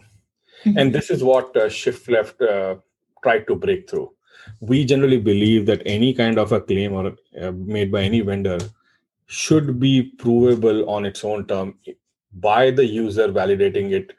mm-hmm. 0.66 0.78
and 0.78 0.94
this 0.94 1.10
is 1.10 1.24
what 1.24 1.56
uh, 1.58 1.70
shift 1.70 2.08
left 2.10 2.42
uh, 2.42 2.76
tried 3.24 3.46
to 3.48 3.56
break 3.56 3.90
through 3.90 4.10
we 4.60 4.86
generally 4.86 5.20
believe 5.20 5.66
that 5.66 5.82
any 5.86 6.14
kind 6.14 6.38
of 6.38 6.52
a 6.52 6.62
claim 6.62 6.94
or 6.94 7.14
uh, 7.42 7.52
made 7.52 7.92
by 7.92 8.02
any 8.02 8.22
vendor 8.22 8.60
should 9.28 9.80
be 9.80 10.04
provable 10.18 10.90
on 10.90 11.06
its 11.06 11.24
own 11.24 11.46
term 11.46 11.76
by 12.34 12.72
the 12.72 12.86
user 12.86 13.28
validating 13.28 13.92
it 13.92 14.14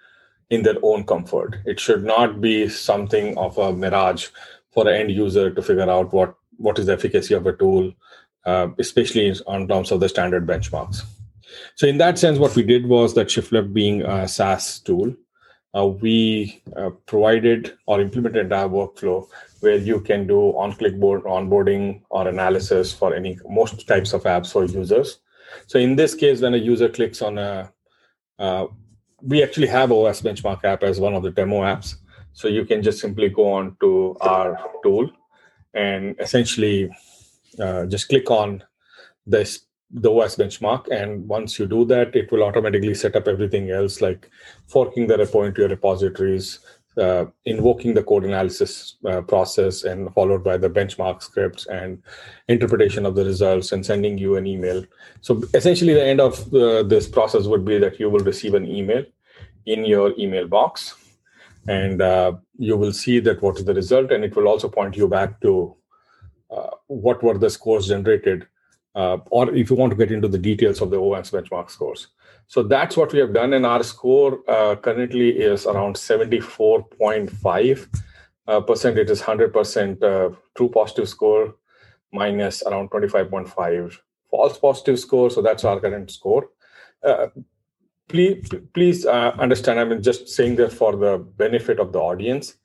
in 0.50 0.62
their 0.62 0.76
own 0.82 1.04
comfort. 1.04 1.56
It 1.64 1.80
should 1.80 2.04
not 2.04 2.40
be 2.40 2.68
something 2.68 3.36
of 3.38 3.56
a 3.58 3.72
mirage 3.72 4.28
for 4.72 4.88
an 4.88 4.94
end 4.94 5.10
user 5.10 5.50
to 5.50 5.62
figure 5.62 5.90
out 5.90 6.12
what 6.12 6.34
what 6.58 6.78
is 6.78 6.86
the 6.86 6.92
efficacy 6.92 7.32
of 7.32 7.46
a 7.46 7.54
tool, 7.54 7.92
uh, 8.44 8.68
especially 8.78 9.34
on 9.46 9.66
terms 9.66 9.90
of 9.90 10.00
the 10.00 10.08
standard 10.08 10.46
benchmarks. 10.46 11.02
So 11.74 11.86
in 11.86 11.98
that 11.98 12.18
sense, 12.18 12.38
what 12.38 12.54
we 12.56 12.62
did 12.62 12.86
was 12.86 13.14
that 13.14 13.28
ShiftLeft 13.28 13.72
being 13.72 14.02
a 14.02 14.28
SaaS 14.28 14.80
tool, 14.80 15.14
uh, 15.76 15.86
we 15.86 16.62
uh, 16.76 16.90
provided 17.06 17.76
or 17.86 18.00
implemented 18.00 18.52
our 18.52 18.68
workflow 18.68 19.28
where 19.60 19.76
you 19.76 20.00
can 20.00 20.26
do 20.26 20.50
on-click 20.56 20.98
board 20.98 21.22
onboarding 21.24 22.02
or 22.10 22.26
analysis 22.26 22.92
for 22.92 23.14
any 23.14 23.38
most 23.48 23.86
types 23.86 24.12
of 24.12 24.24
apps 24.24 24.50
for 24.52 24.64
users. 24.64 25.18
So 25.66 25.78
in 25.78 25.96
this 25.96 26.14
case, 26.14 26.40
when 26.40 26.54
a 26.54 26.56
user 26.56 26.88
clicks 26.88 27.22
on 27.22 27.38
a, 27.38 27.72
uh, 28.38 28.66
we 29.22 29.42
actually 29.42 29.66
have 29.68 29.90
OWASP 29.90 30.22
Benchmark 30.22 30.64
app 30.64 30.82
as 30.82 30.98
one 30.98 31.14
of 31.14 31.22
the 31.22 31.30
demo 31.30 31.60
apps. 31.60 31.96
So 32.32 32.48
you 32.48 32.64
can 32.64 32.82
just 32.82 33.00
simply 33.00 33.28
go 33.28 33.52
on 33.52 33.76
to 33.80 34.16
our 34.20 34.58
tool 34.82 35.10
and 35.74 36.16
essentially 36.18 36.90
uh, 37.58 37.86
just 37.86 38.08
click 38.08 38.30
on 38.30 38.62
this 39.26 39.66
the 39.92 40.10
OWASP 40.10 40.38
benchmark. 40.38 40.88
And 40.90 41.26
once 41.28 41.58
you 41.58 41.66
do 41.66 41.84
that, 41.86 42.14
it 42.14 42.30
will 42.30 42.42
automatically 42.42 42.94
set 42.94 43.16
up 43.16 43.26
everything 43.26 43.70
else 43.70 44.00
like 44.00 44.30
forking 44.66 45.06
the 45.06 45.16
repo 45.16 45.46
into 45.46 45.62
your 45.62 45.70
repositories, 45.70 46.60
uh, 46.96 47.26
invoking 47.44 47.94
the 47.94 48.02
code 48.02 48.24
analysis 48.24 48.96
uh, 49.08 49.20
process 49.22 49.84
and 49.84 50.12
followed 50.14 50.44
by 50.44 50.56
the 50.56 50.68
benchmark 50.68 51.22
scripts 51.22 51.66
and 51.66 52.02
interpretation 52.48 53.06
of 53.06 53.14
the 53.14 53.24
results 53.24 53.72
and 53.72 53.84
sending 53.84 54.18
you 54.18 54.36
an 54.36 54.46
email. 54.46 54.84
So 55.20 55.42
essentially, 55.54 55.94
the 55.94 56.04
end 56.04 56.20
of 56.20 56.52
uh, 56.54 56.82
this 56.82 57.08
process 57.08 57.46
would 57.46 57.64
be 57.64 57.78
that 57.78 57.98
you 57.98 58.10
will 58.10 58.20
receive 58.20 58.54
an 58.54 58.66
email 58.66 59.04
in 59.66 59.84
your 59.84 60.12
email 60.18 60.46
box 60.46 60.94
and 61.68 62.00
uh, 62.00 62.32
you 62.58 62.76
will 62.76 62.92
see 62.92 63.20
that 63.20 63.42
what 63.42 63.58
is 63.58 63.64
the 63.64 63.74
result 63.74 64.10
and 64.10 64.24
it 64.24 64.34
will 64.34 64.48
also 64.48 64.68
point 64.68 64.96
you 64.96 65.06
back 65.06 65.40
to 65.40 65.74
uh, 66.50 66.70
what 66.86 67.22
were 67.22 67.38
the 67.38 67.50
scores 67.50 67.88
generated 67.88 68.46
uh, 69.00 69.18
or 69.30 69.54
if 69.54 69.70
you 69.70 69.76
want 69.76 69.90
to 69.90 69.96
get 69.96 70.12
into 70.12 70.28
the 70.28 70.44
details 70.50 70.82
of 70.82 70.90
the 70.90 70.96
OWASP 70.96 71.32
benchmark 71.36 71.70
scores. 71.70 72.08
So 72.48 72.62
that's 72.62 72.96
what 72.98 73.12
we 73.12 73.18
have 73.20 73.32
done, 73.32 73.52
and 73.54 73.64
our 73.64 73.82
score 73.82 74.40
uh, 74.56 74.76
currently 74.76 75.30
is 75.30 75.66
around 75.66 75.94
74.5 75.96 77.88
uh, 78.46 78.60
percent. 78.60 78.98
It 78.98 79.08
is 79.08 79.20
100 79.20 79.54
percent 79.54 80.02
uh, 80.02 80.30
true 80.56 80.68
positive 80.68 81.08
score 81.08 81.54
minus 82.12 82.62
around 82.64 82.90
25.5 82.90 83.96
false 84.30 84.58
positive 84.58 84.98
score. 84.98 85.30
So 85.30 85.40
that's 85.40 85.64
our 85.64 85.80
current 85.80 86.10
score. 86.10 86.50
Uh, 87.02 87.28
please, 88.08 88.50
please 88.74 89.06
understand. 89.06 89.80
I'm 89.80 90.02
just 90.02 90.28
saying 90.28 90.56
that 90.56 90.72
for 90.72 90.96
the 90.96 91.18
benefit 91.44 91.78
of 91.78 91.92
the 91.92 92.00
audience. 92.00 92.56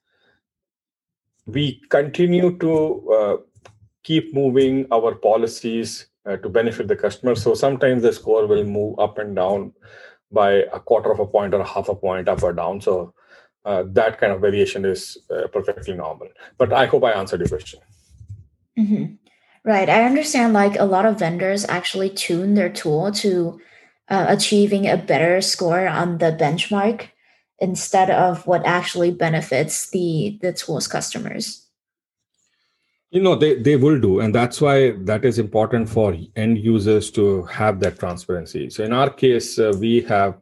We 1.45 1.79
continue 1.89 2.57
to 2.57 3.45
keep 4.03 4.33
moving 4.33 4.87
our 4.91 5.13
policies 5.13 6.07
uh, 6.25 6.37
to 6.37 6.49
benefit 6.49 6.87
the 6.87 6.95
customer. 6.95 7.35
So 7.35 7.53
sometimes 7.53 8.01
the 8.01 8.13
score 8.13 8.47
will 8.47 8.63
move 8.63 8.99
up 8.99 9.17
and 9.17 9.35
down 9.35 9.73
by 10.31 10.63
a 10.73 10.79
quarter 10.79 11.11
of 11.11 11.19
a 11.19 11.25
point 11.25 11.53
or 11.53 11.61
a 11.61 11.67
half 11.67 11.89
a 11.89 11.95
point 11.95 12.27
up 12.27 12.43
or 12.43 12.53
down. 12.53 12.81
So 12.81 13.13
uh, 13.63 13.83
that 13.87 14.19
kind 14.19 14.33
of 14.33 14.41
variation 14.41 14.85
is 14.85 15.17
uh, 15.29 15.47
perfectly 15.47 15.93
normal. 15.93 16.29
But 16.57 16.73
I 16.73 16.85
hope 16.85 17.03
I 17.03 17.11
answered 17.11 17.39
your 17.39 17.49
question. 17.49 17.79
Mm-hmm. 18.77 19.15
Right. 19.63 19.89
I 19.89 20.03
understand 20.03 20.53
like 20.53 20.77
a 20.79 20.85
lot 20.85 21.05
of 21.05 21.17
vendors 21.17 21.65
actually 21.67 22.11
tune 22.11 22.53
their 22.53 22.69
tool 22.69 23.11
to 23.13 23.59
uh, 24.09 24.25
achieving 24.29 24.87
a 24.87 24.97
better 24.97 25.41
score 25.41 25.87
on 25.87 26.19
the 26.19 26.31
benchmark 26.31 27.09
instead 27.59 28.11
of 28.11 28.45
what 28.45 28.65
actually 28.65 29.11
benefits 29.11 29.89
the 29.89 30.37
the 30.41 30.53
tool's 30.53 30.87
customers 30.87 31.64
you 33.11 33.21
know 33.21 33.35
they, 33.35 33.55
they 33.55 33.75
will 33.75 33.99
do 33.99 34.19
and 34.19 34.33
that's 34.33 34.59
why 34.59 34.91
that 35.03 35.23
is 35.25 35.39
important 35.39 35.87
for 35.87 36.15
end 36.35 36.57
users 36.57 37.11
to 37.11 37.43
have 37.43 37.79
that 37.79 37.99
transparency. 37.99 38.69
So 38.69 38.83
in 38.83 38.93
our 38.93 39.09
case 39.09 39.59
uh, 39.59 39.73
we 39.79 40.01
have 40.01 40.41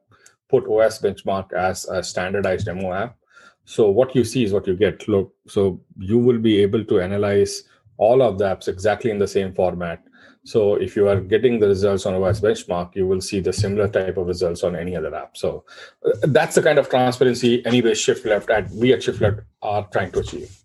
put 0.49 0.65
OWASP 0.65 1.03
benchmark 1.03 1.53
as 1.53 1.85
a 1.85 2.03
standardized 2.03 2.65
demo 2.65 2.93
app. 2.93 3.17
So 3.65 3.89
what 3.89 4.15
you 4.15 4.23
see 4.23 4.43
is 4.43 4.53
what 4.53 4.67
you 4.67 4.75
get. 4.75 5.07
Look 5.07 5.33
so 5.47 5.81
you 5.97 6.17
will 6.17 6.39
be 6.39 6.61
able 6.61 6.85
to 6.85 7.01
analyze 7.01 7.63
all 7.97 8.21
of 8.21 8.37
the 8.37 8.45
apps 8.45 8.67
exactly 8.67 9.11
in 9.11 9.19
the 9.19 9.27
same 9.27 9.53
format. 9.53 10.03
So 10.45 10.75
if 10.75 10.95
you 10.95 11.07
are 11.07 11.21
getting 11.21 11.59
the 11.59 11.67
results 11.67 12.05
on 12.05 12.13
OWASP 12.13 12.41
benchmark 12.43 12.95
you 12.95 13.05
will 13.05 13.21
see 13.21 13.41
the 13.41 13.53
similar 13.53 13.89
type 13.89 14.17
of 14.17 14.27
results 14.27 14.63
on 14.63 14.75
any 14.75 14.95
other 14.95 15.13
app. 15.13 15.35
So 15.35 15.65
uh, 16.05 16.11
that's 16.23 16.55
the 16.55 16.63
kind 16.63 16.79
of 16.79 16.89
transparency 16.89 17.65
anyway 17.65 17.93
shift 17.93 18.25
left 18.25 18.49
at 18.49 18.69
we 18.71 18.93
at 18.93 19.03
shift 19.03 19.21
left 19.21 19.41
are 19.61 19.85
trying 19.91 20.11
to 20.13 20.19
achieve 20.19 20.62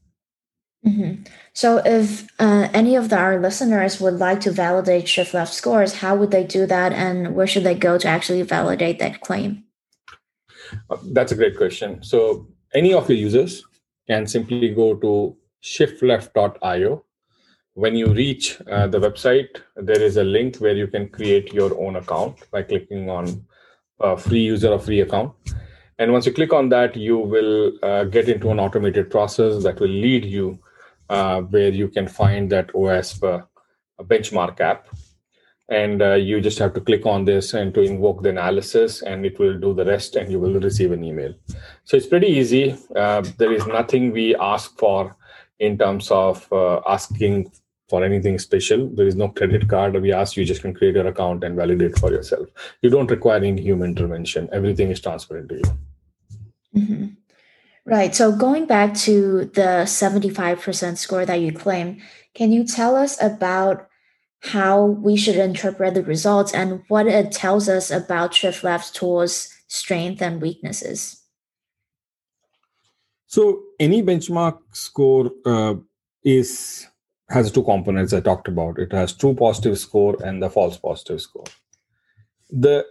Mm-hmm. 0.89 1.23
So, 1.53 1.83
if 1.85 2.27
uh, 2.39 2.69
any 2.73 2.97
of 2.97 3.09
the, 3.09 3.17
our 3.17 3.39
listeners 3.41 4.01
would 4.01 4.15
like 4.15 4.41
to 4.43 4.51
validate 4.51 5.09
shift 5.09 5.35
left 5.35 5.53
scores, 5.53 5.95
how 5.95 6.17
would 6.17 6.31
they 6.31 6.45
do 6.45 6.67
that, 6.67 6.93
and 6.93 7.35
where 7.35 7.47
should 7.47 7.65
they 7.65 7.75
go 7.75 7.99
to 7.99 8.09
actually 8.09 8.43
validate 8.43 8.99
that 9.01 9.21
claim? 9.21 9.65
Uh, 10.91 10.97
that's 11.13 11.33
a 11.33 11.35
great 11.35 11.57
question. 11.57 12.03
So, 12.03 12.47
any 12.75 12.95
of 12.95 13.09
your 13.09 13.19
users 13.19 13.65
can 14.07 14.27
simply 14.27 14.71
go 14.71 14.95
to 14.97 15.37
shiftleft.io. 15.63 17.05
When 17.75 17.95
you 17.95 18.07
reach 18.13 18.61
uh, 18.71 18.87
the 18.87 18.99
website, 18.99 19.61
there 19.77 20.01
is 20.01 20.17
a 20.17 20.25
link 20.25 20.57
where 20.57 20.75
you 20.75 20.87
can 20.87 21.09
create 21.09 21.53
your 21.53 21.79
own 21.81 21.97
account 21.97 22.51
by 22.51 22.63
clicking 22.63 23.09
on 23.11 23.45
free 24.19 24.41
user 24.41 24.73
or 24.73 24.79
free 24.79 25.01
account. 25.01 25.33
And 25.99 26.13
once 26.13 26.27
you 26.27 26.33
click 26.33 26.53
on 26.53 26.69
that, 26.69 26.97
you 26.97 27.19
will 27.19 27.73
uh, 27.83 28.05
get 28.05 28.29
into 28.29 28.51
an 28.51 28.61
automated 28.61 29.11
process 29.11 29.63
that 29.65 29.81
will 29.81 29.89
lead 29.89 30.25
you 30.25 30.59
uh, 31.09 31.43
where 31.43 31.71
you 31.71 31.89
can 31.89 32.07
find 32.07 32.51
that 32.51 32.69
OWASP 32.69 33.23
uh, 33.25 34.03
benchmark 34.05 34.61
app. 34.61 34.89
And 35.71 36.01
uh, 36.01 36.15
you 36.15 36.41
just 36.41 36.59
have 36.61 36.73
to 36.75 36.81
click 36.81 37.05
on 37.05 37.27
this 37.27 37.53
and 37.53 37.75
to 37.75 37.83
invoke 37.83 38.23
the 38.23 38.31
analysis, 38.31 39.03
and 39.03 39.27
it 39.27 39.39
will 39.39 39.59
do 39.59 39.75
the 39.75 39.85
rest, 39.85 40.17
and 40.17 40.33
you 40.33 40.41
will 40.41 40.59
receive 40.59 40.93
an 40.93 41.05
email. 41.05 41.35
So 41.85 41.99
it's 41.99 42.07
pretty 42.07 42.29
easy. 42.29 42.75
Uh, 42.97 43.23
there 43.37 43.53
is 43.53 43.67
nothing 43.67 44.13
we 44.13 44.35
ask 44.37 44.79
for 44.79 45.15
in 45.59 45.77
terms 45.77 46.11
of 46.11 46.51
uh, 46.53 46.81
asking 46.87 47.53
for 47.91 48.05
anything 48.05 48.39
special. 48.39 48.89
There 48.89 49.07
is 49.07 49.17
no 49.17 49.29
credit 49.29 49.69
card. 49.69 50.01
We 50.01 50.13
ask 50.13 50.37
you 50.37 50.45
just 50.45 50.63
can 50.63 50.75
create 50.75 50.95
your 50.95 51.07
account 51.07 51.45
and 51.45 51.57
validate 51.57 51.99
for 51.99 52.11
yourself. 52.13 52.49
You 52.81 52.91
don't 52.91 53.11
require 53.11 53.39
any 53.39 53.61
human 53.61 53.91
intervention. 53.91 54.49
Everything 54.53 54.91
is 54.91 55.01
transparent 55.01 55.49
to 55.51 55.55
you. 55.57 55.79
Mm-hmm. 56.77 57.07
Right. 57.89 58.15
So 58.15 58.33
going 58.33 58.67
back 58.67 58.95
to 59.09 59.47
the 59.55 59.87
75% 59.87 60.99
score 60.99 61.25
that 61.25 61.41
you 61.41 61.53
claim, 61.53 62.03
can 62.35 62.53
you 62.53 62.65
tell 62.65 62.95
us 62.95 63.21
about 63.23 63.89
how 64.41 64.85
we 64.85 65.17
should 65.17 65.37
interpret 65.37 65.95
the 65.95 66.03
results 66.03 66.53
and 66.53 66.83
what 66.89 67.07
it 67.07 67.33
tells 67.33 67.67
us 67.67 67.91
about 67.91 68.35
Shift 68.35 68.63
Left's 68.63 68.91
tool's 68.91 69.49
strength 69.69 70.21
and 70.21 70.43
weaknesses? 70.43 71.23
So 73.27 73.63
any 73.81 74.03
benchmark 74.03 74.59
score 74.73 75.31
uh, 75.47 75.77
is 76.23 76.87
has 77.31 77.51
two 77.51 77.63
components 77.63 78.13
I 78.13 78.21
talked 78.21 78.49
about. 78.49 78.79
It 78.79 78.93
has 78.93 79.15
true 79.15 79.35
positive 79.35 79.79
score 79.79 80.17
and 80.23 80.43
the 80.43 80.51
false 80.51 80.77
positive 80.77 81.23
score. 81.23 81.45
The 82.51 82.85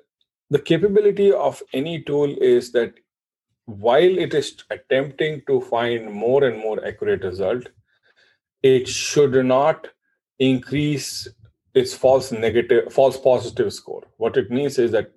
the 0.49 0.59
capability 0.59 1.31
of 1.31 1.61
any 1.71 2.01
tool 2.01 2.35
is 2.41 2.71
that 2.71 2.93
while 3.67 4.17
it 4.17 4.33
is 4.33 4.63
attempting 4.69 5.41
to 5.45 5.59
find 5.59 6.11
more 6.11 6.45
and 6.45 6.57
more 6.57 6.83
accurate 6.85 7.23
result, 7.23 7.67
it 8.63 8.87
should 8.87 9.45
not 9.45 9.87
increase 10.39 11.27
its 11.73 11.93
false 11.93 12.31
negative, 12.31 12.91
false 12.91 13.17
positive 13.17 13.73
score. 13.73 14.03
What 14.15 14.37
it 14.37 14.49
means 14.49 14.79
is 14.79 14.91
that 14.91 15.11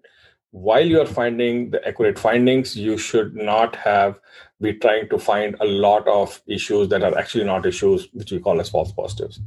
while 0.50 0.84
you're 0.84 1.06
finding 1.06 1.70
the 1.70 1.86
accurate 1.86 2.18
findings, 2.18 2.76
you 2.76 2.98
should 2.98 3.36
not 3.36 3.76
have 3.76 4.18
be 4.60 4.74
trying 4.74 5.08
to 5.10 5.18
find 5.18 5.56
a 5.60 5.64
lot 5.64 6.06
of 6.08 6.42
issues 6.48 6.88
that 6.88 7.04
are 7.04 7.16
actually 7.16 7.44
not 7.44 7.66
issues, 7.66 8.08
which 8.12 8.32
we 8.32 8.40
call 8.40 8.60
as 8.60 8.68
false 8.68 8.90
positives. 8.90 9.40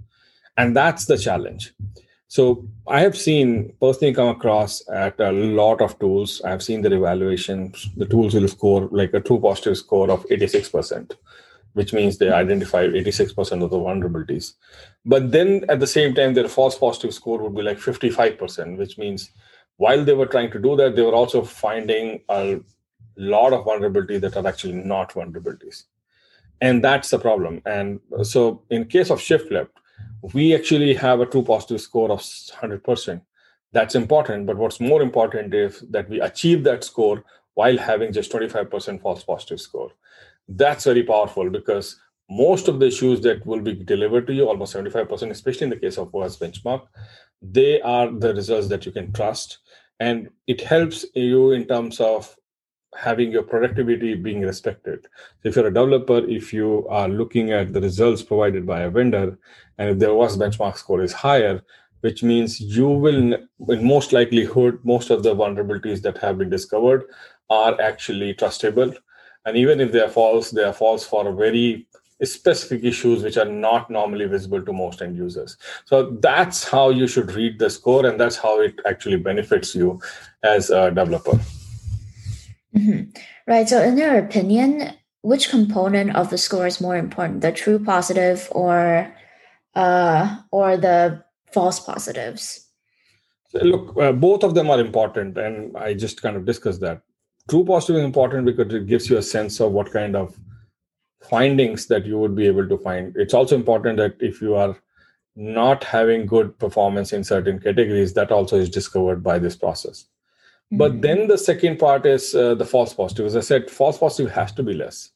And 0.55 0.75
that's 0.75 1.05
the 1.05 1.17
challenge. 1.17 1.73
So 2.33 2.67
I 2.87 3.01
have 3.01 3.15
seen 3.15 3.73
personally 3.79 4.11
come 4.11 4.29
across 4.29 4.81
at 4.89 5.19
a 5.19 5.31
lot 5.31 5.81
of 5.81 5.99
tools. 5.99 6.41
I've 6.41 6.63
seen 6.63 6.81
their 6.81 6.93
evaluation. 6.93 7.75
The 7.95 8.07
tools 8.07 8.33
will 8.33 8.47
score 8.47 8.89
like 8.91 9.13
a 9.13 9.19
true 9.19 9.39
positive 9.39 9.77
score 9.77 10.09
of 10.09 10.25
86%, 10.25 11.11
which 11.73 11.93
means 11.93 12.17
they 12.17 12.31
identify 12.31 12.87
86% 12.87 13.63
of 13.63 13.69
the 13.69 13.77
vulnerabilities. 13.77 14.53
But 15.05 15.31
then 15.31 15.63
at 15.69 15.79
the 15.79 15.85
same 15.85 16.15
time, 16.15 16.33
their 16.33 16.47
false 16.47 16.75
positive 16.75 17.13
score 17.13 17.37
would 17.37 17.55
be 17.55 17.61
like 17.61 17.77
55%, 17.77 18.77
which 18.79 18.97
means 18.97 19.29
while 19.77 20.03
they 20.03 20.15
were 20.15 20.25
trying 20.25 20.49
to 20.53 20.59
do 20.59 20.75
that, 20.77 20.95
they 20.95 21.03
were 21.03 21.13
also 21.13 21.43
finding 21.43 22.21
a 22.29 22.59
lot 23.15 23.53
of 23.53 23.63
vulnerabilities 23.63 24.21
that 24.21 24.37
are 24.37 24.47
actually 24.47 24.73
not 24.73 25.13
vulnerabilities. 25.13 25.83
And 26.61 26.83
that's 26.83 27.11
the 27.11 27.19
problem. 27.19 27.61
And 27.67 27.99
so 28.23 28.63
in 28.71 28.85
case 28.85 29.11
of 29.11 29.21
shift 29.21 29.51
left, 29.51 29.77
we 30.31 30.55
actually 30.55 30.93
have 30.93 31.19
a 31.19 31.25
true 31.25 31.43
positive 31.43 31.81
score 31.81 32.11
of 32.11 32.21
100%. 32.21 33.21
That's 33.73 33.95
important. 33.95 34.45
But 34.45 34.57
what's 34.57 34.79
more 34.79 35.01
important 35.01 35.53
is 35.53 35.81
that 35.89 36.09
we 36.09 36.21
achieve 36.21 36.63
that 36.63 36.83
score 36.83 37.23
while 37.55 37.77
having 37.77 38.13
just 38.13 38.31
25% 38.31 39.01
false 39.01 39.23
positive 39.23 39.59
score. 39.59 39.91
That's 40.47 40.85
very 40.85 41.03
powerful 41.03 41.49
because 41.49 41.99
most 42.29 42.67
of 42.67 42.79
the 42.79 42.87
issues 42.87 43.21
that 43.21 43.45
will 43.45 43.59
be 43.59 43.73
delivered 43.73 44.27
to 44.27 44.33
you, 44.33 44.47
almost 44.47 44.73
75%, 44.75 45.29
especially 45.29 45.65
in 45.65 45.69
the 45.69 45.77
case 45.77 45.97
of 45.97 46.11
OWASP 46.11 46.39
benchmark, 46.39 46.87
they 47.41 47.81
are 47.81 48.09
the 48.09 48.33
results 48.33 48.69
that 48.69 48.85
you 48.85 48.91
can 48.91 49.11
trust. 49.11 49.57
And 49.99 50.29
it 50.47 50.61
helps 50.61 51.05
you 51.13 51.51
in 51.51 51.65
terms 51.65 51.99
of 51.99 52.35
having 52.97 53.31
your 53.31 53.43
productivity 53.43 54.15
being 54.15 54.41
respected. 54.41 55.07
So 55.41 55.49
if 55.49 55.55
you're 55.55 55.67
a 55.67 55.73
developer, 55.73 56.19
if 56.27 56.53
you 56.53 56.87
are 56.89 57.07
looking 57.07 57.51
at 57.51 57.73
the 57.73 57.81
results 57.81 58.21
provided 58.21 58.65
by 58.65 58.81
a 58.81 58.89
vendor, 58.89 59.37
and 59.77 59.89
if 59.89 59.99
their 59.99 60.09
OWASP 60.09 60.37
benchmark 60.37 60.77
score 60.77 61.01
is 61.01 61.13
higher, 61.13 61.61
which 62.01 62.21
means 62.21 62.59
you 62.59 62.87
will, 62.87 63.33
in 63.69 63.87
most 63.87 64.11
likelihood, 64.11 64.79
most 64.83 65.09
of 65.09 65.23
the 65.23 65.33
vulnerabilities 65.33 66.01
that 66.01 66.17
have 66.17 66.37
been 66.37 66.49
discovered 66.49 67.05
are 67.49 67.79
actually 67.79 68.33
trustable. 68.33 68.95
And 69.45 69.57
even 69.57 69.79
if 69.79 69.91
they 69.91 70.01
are 70.01 70.09
false, 70.09 70.51
they 70.51 70.63
are 70.63 70.73
false 70.73 71.05
for 71.05 71.31
very 71.33 71.87
specific 72.23 72.83
issues 72.83 73.23
which 73.23 73.37
are 73.37 73.45
not 73.45 73.89
normally 73.89 74.25
visible 74.25 74.61
to 74.61 74.71
most 74.71 75.01
end 75.01 75.17
users. 75.17 75.57
So 75.85 76.11
that's 76.21 76.67
how 76.67 76.89
you 76.89 77.07
should 77.07 77.31
read 77.33 77.59
the 77.59 77.69
score, 77.69 78.05
and 78.05 78.19
that's 78.19 78.37
how 78.37 78.61
it 78.61 78.79
actually 78.85 79.17
benefits 79.17 79.75
you 79.75 79.99
as 80.43 80.69
a 80.69 80.89
developer. 80.91 81.39
Mm-hmm. 82.75 83.09
Right. 83.47 83.69
So, 83.69 83.81
in 83.81 83.97
your 83.97 84.17
opinion, 84.17 84.93
which 85.21 85.49
component 85.49 86.15
of 86.15 86.29
the 86.29 86.37
score 86.37 86.67
is 86.67 86.81
more 86.81 86.97
important, 86.97 87.41
the 87.41 87.51
true 87.51 87.79
positive 87.79 88.47
or 88.51 89.13
uh, 89.75 90.37
or 90.51 90.77
the 90.77 91.23
false 91.51 91.79
positives? 91.79 92.67
So 93.49 93.59
look, 93.59 93.97
uh, 93.97 94.11
both 94.11 94.43
of 94.43 94.55
them 94.55 94.69
are 94.69 94.79
important, 94.79 95.37
and 95.37 95.77
I 95.77 95.93
just 95.93 96.21
kind 96.21 96.35
of 96.35 96.45
discussed 96.45 96.81
that. 96.81 97.01
True 97.49 97.63
positive 97.63 97.97
is 97.97 98.03
important 98.03 98.45
because 98.45 98.73
it 98.73 98.87
gives 98.87 99.09
you 99.09 99.17
a 99.17 99.21
sense 99.21 99.59
of 99.59 99.71
what 99.71 99.91
kind 99.91 100.15
of 100.15 100.37
findings 101.21 101.87
that 101.87 102.05
you 102.05 102.17
would 102.17 102.35
be 102.35 102.47
able 102.47 102.67
to 102.67 102.77
find. 102.77 103.15
It's 103.15 103.33
also 103.33 103.55
important 103.55 103.97
that 103.97 104.15
if 104.19 104.41
you 104.41 104.55
are 104.55 104.75
not 105.35 105.83
having 105.83 106.25
good 106.25 106.57
performance 106.59 107.13
in 107.13 107.23
certain 107.23 107.59
categories, 107.59 108.13
that 108.13 108.31
also 108.31 108.57
is 108.57 108.69
discovered 108.69 109.23
by 109.23 109.39
this 109.39 109.55
process. 109.55 110.05
But 110.77 110.93
mm-hmm. 110.93 111.01
then 111.01 111.27
the 111.27 111.37
second 111.37 111.77
part 111.77 112.05
is 112.05 112.33
uh, 112.33 112.55
the 112.55 112.65
false 112.65 112.93
positive. 112.93 113.27
As 113.27 113.35
I 113.35 113.41
said, 113.41 113.69
false 113.69 113.97
positive 113.97 114.31
has 114.31 114.51
to 114.53 114.63
be 114.63 114.73
less. 114.73 115.11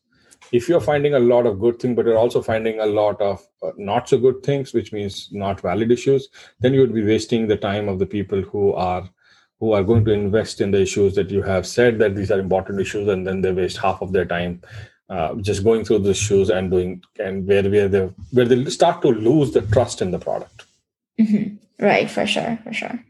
If 0.51 0.69
you're 0.69 0.79
finding 0.79 1.15
a 1.15 1.19
lot 1.19 1.45
of 1.45 1.59
good 1.59 1.79
things, 1.79 1.95
but 1.95 2.05
you're 2.05 2.17
also 2.17 2.41
finding 2.41 2.79
a 2.79 2.85
lot 2.85 3.19
of 3.19 3.45
uh, 3.63 3.71
not 3.75 4.07
so 4.07 4.17
good 4.17 4.43
things, 4.43 4.73
which 4.73 4.93
means 4.93 5.29
not 5.31 5.61
valid 5.61 5.91
issues, 5.91 6.29
then 6.59 6.73
you 6.73 6.81
would 6.81 6.93
be 6.93 7.03
wasting 7.03 7.47
the 7.47 7.57
time 7.57 7.89
of 7.89 7.99
the 7.99 8.05
people 8.05 8.41
who 8.41 8.73
are 8.73 9.09
who 9.59 9.73
are 9.73 9.83
going 9.83 10.05
to 10.05 10.11
invest 10.11 10.61
in 10.61 10.69
the 10.69 10.79
issues 10.79 11.15
that 11.15 11.31
you 11.31 11.41
have 11.41 11.65
said 11.65 11.97
that 11.97 12.15
these 12.15 12.29
are 12.29 12.39
important 12.39 12.79
issues, 12.79 13.07
and 13.07 13.25
then 13.25 13.41
they 13.41 13.51
waste 13.51 13.77
half 13.77 14.03
of 14.03 14.13
their 14.13 14.25
time 14.25 14.61
uh, 15.09 15.33
just 15.35 15.63
going 15.63 15.83
through 15.83 15.99
the 15.99 16.11
issues 16.11 16.49
and 16.49 16.69
doing 16.69 17.01
and 17.19 17.47
where 17.47 17.63
where 17.63 17.87
they 17.87 18.05
where 18.31 18.45
they 18.45 18.63
start 18.65 19.01
to 19.01 19.09
lose 19.09 19.51
the 19.51 19.61
trust 19.61 20.01
in 20.01 20.11
the 20.11 20.19
product. 20.19 20.65
Mm-hmm. 21.19 21.83
Right, 21.83 22.09
for 22.09 22.27
sure, 22.27 22.59
for 22.63 22.73
sure. 22.73 23.03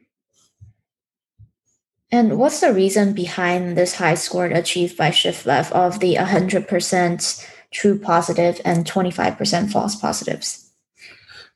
And 2.11 2.39
what's 2.39 2.61
the 2.61 2.73
reason 2.73 3.13
behind 3.13 3.77
this 3.77 3.95
high 3.95 4.15
score 4.15 4.45
achieved 4.45 4.97
by 4.97 5.11
Shift 5.11 5.45
Left 5.45 5.73
of 5.73 5.99
the 5.99 6.15
100% 6.15 7.47
true 7.71 7.99
positive 7.99 8.61
and 8.63 8.85
25% 8.85 9.71
false 9.71 9.95
positives? 9.95 10.71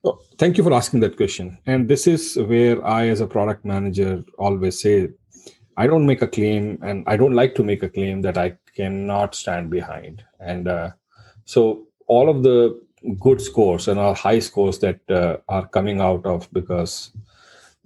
Well, 0.03 0.19
thank 0.37 0.57
you 0.57 0.63
for 0.63 0.73
asking 0.73 0.99
that 1.01 1.15
question. 1.15 1.57
And 1.65 1.87
this 1.87 2.05
is 2.05 2.35
where 2.35 2.85
I, 2.85 3.07
as 3.07 3.21
a 3.21 3.27
product 3.27 3.63
manager, 3.63 4.23
always 4.37 4.81
say 4.81 5.09
I 5.77 5.87
don't 5.87 6.05
make 6.05 6.21
a 6.21 6.27
claim 6.27 6.79
and 6.81 7.03
I 7.07 7.15
don't 7.15 7.33
like 7.33 7.55
to 7.55 7.63
make 7.63 7.81
a 7.81 7.89
claim 7.89 8.21
that 8.23 8.37
I 8.37 8.57
cannot 8.75 9.35
stand 9.35 9.69
behind. 9.69 10.23
And 10.39 10.67
uh, 10.67 10.91
so 11.45 11.87
all 12.07 12.29
of 12.29 12.43
the 12.43 12.81
good 13.19 13.41
scores 13.41 13.87
and 13.87 13.99
our 13.99 14.13
high 14.13 14.39
scores 14.39 14.79
that 14.79 14.99
uh, 15.09 15.37
are 15.47 15.67
coming 15.67 16.01
out 16.01 16.25
of 16.25 16.51
because 16.51 17.11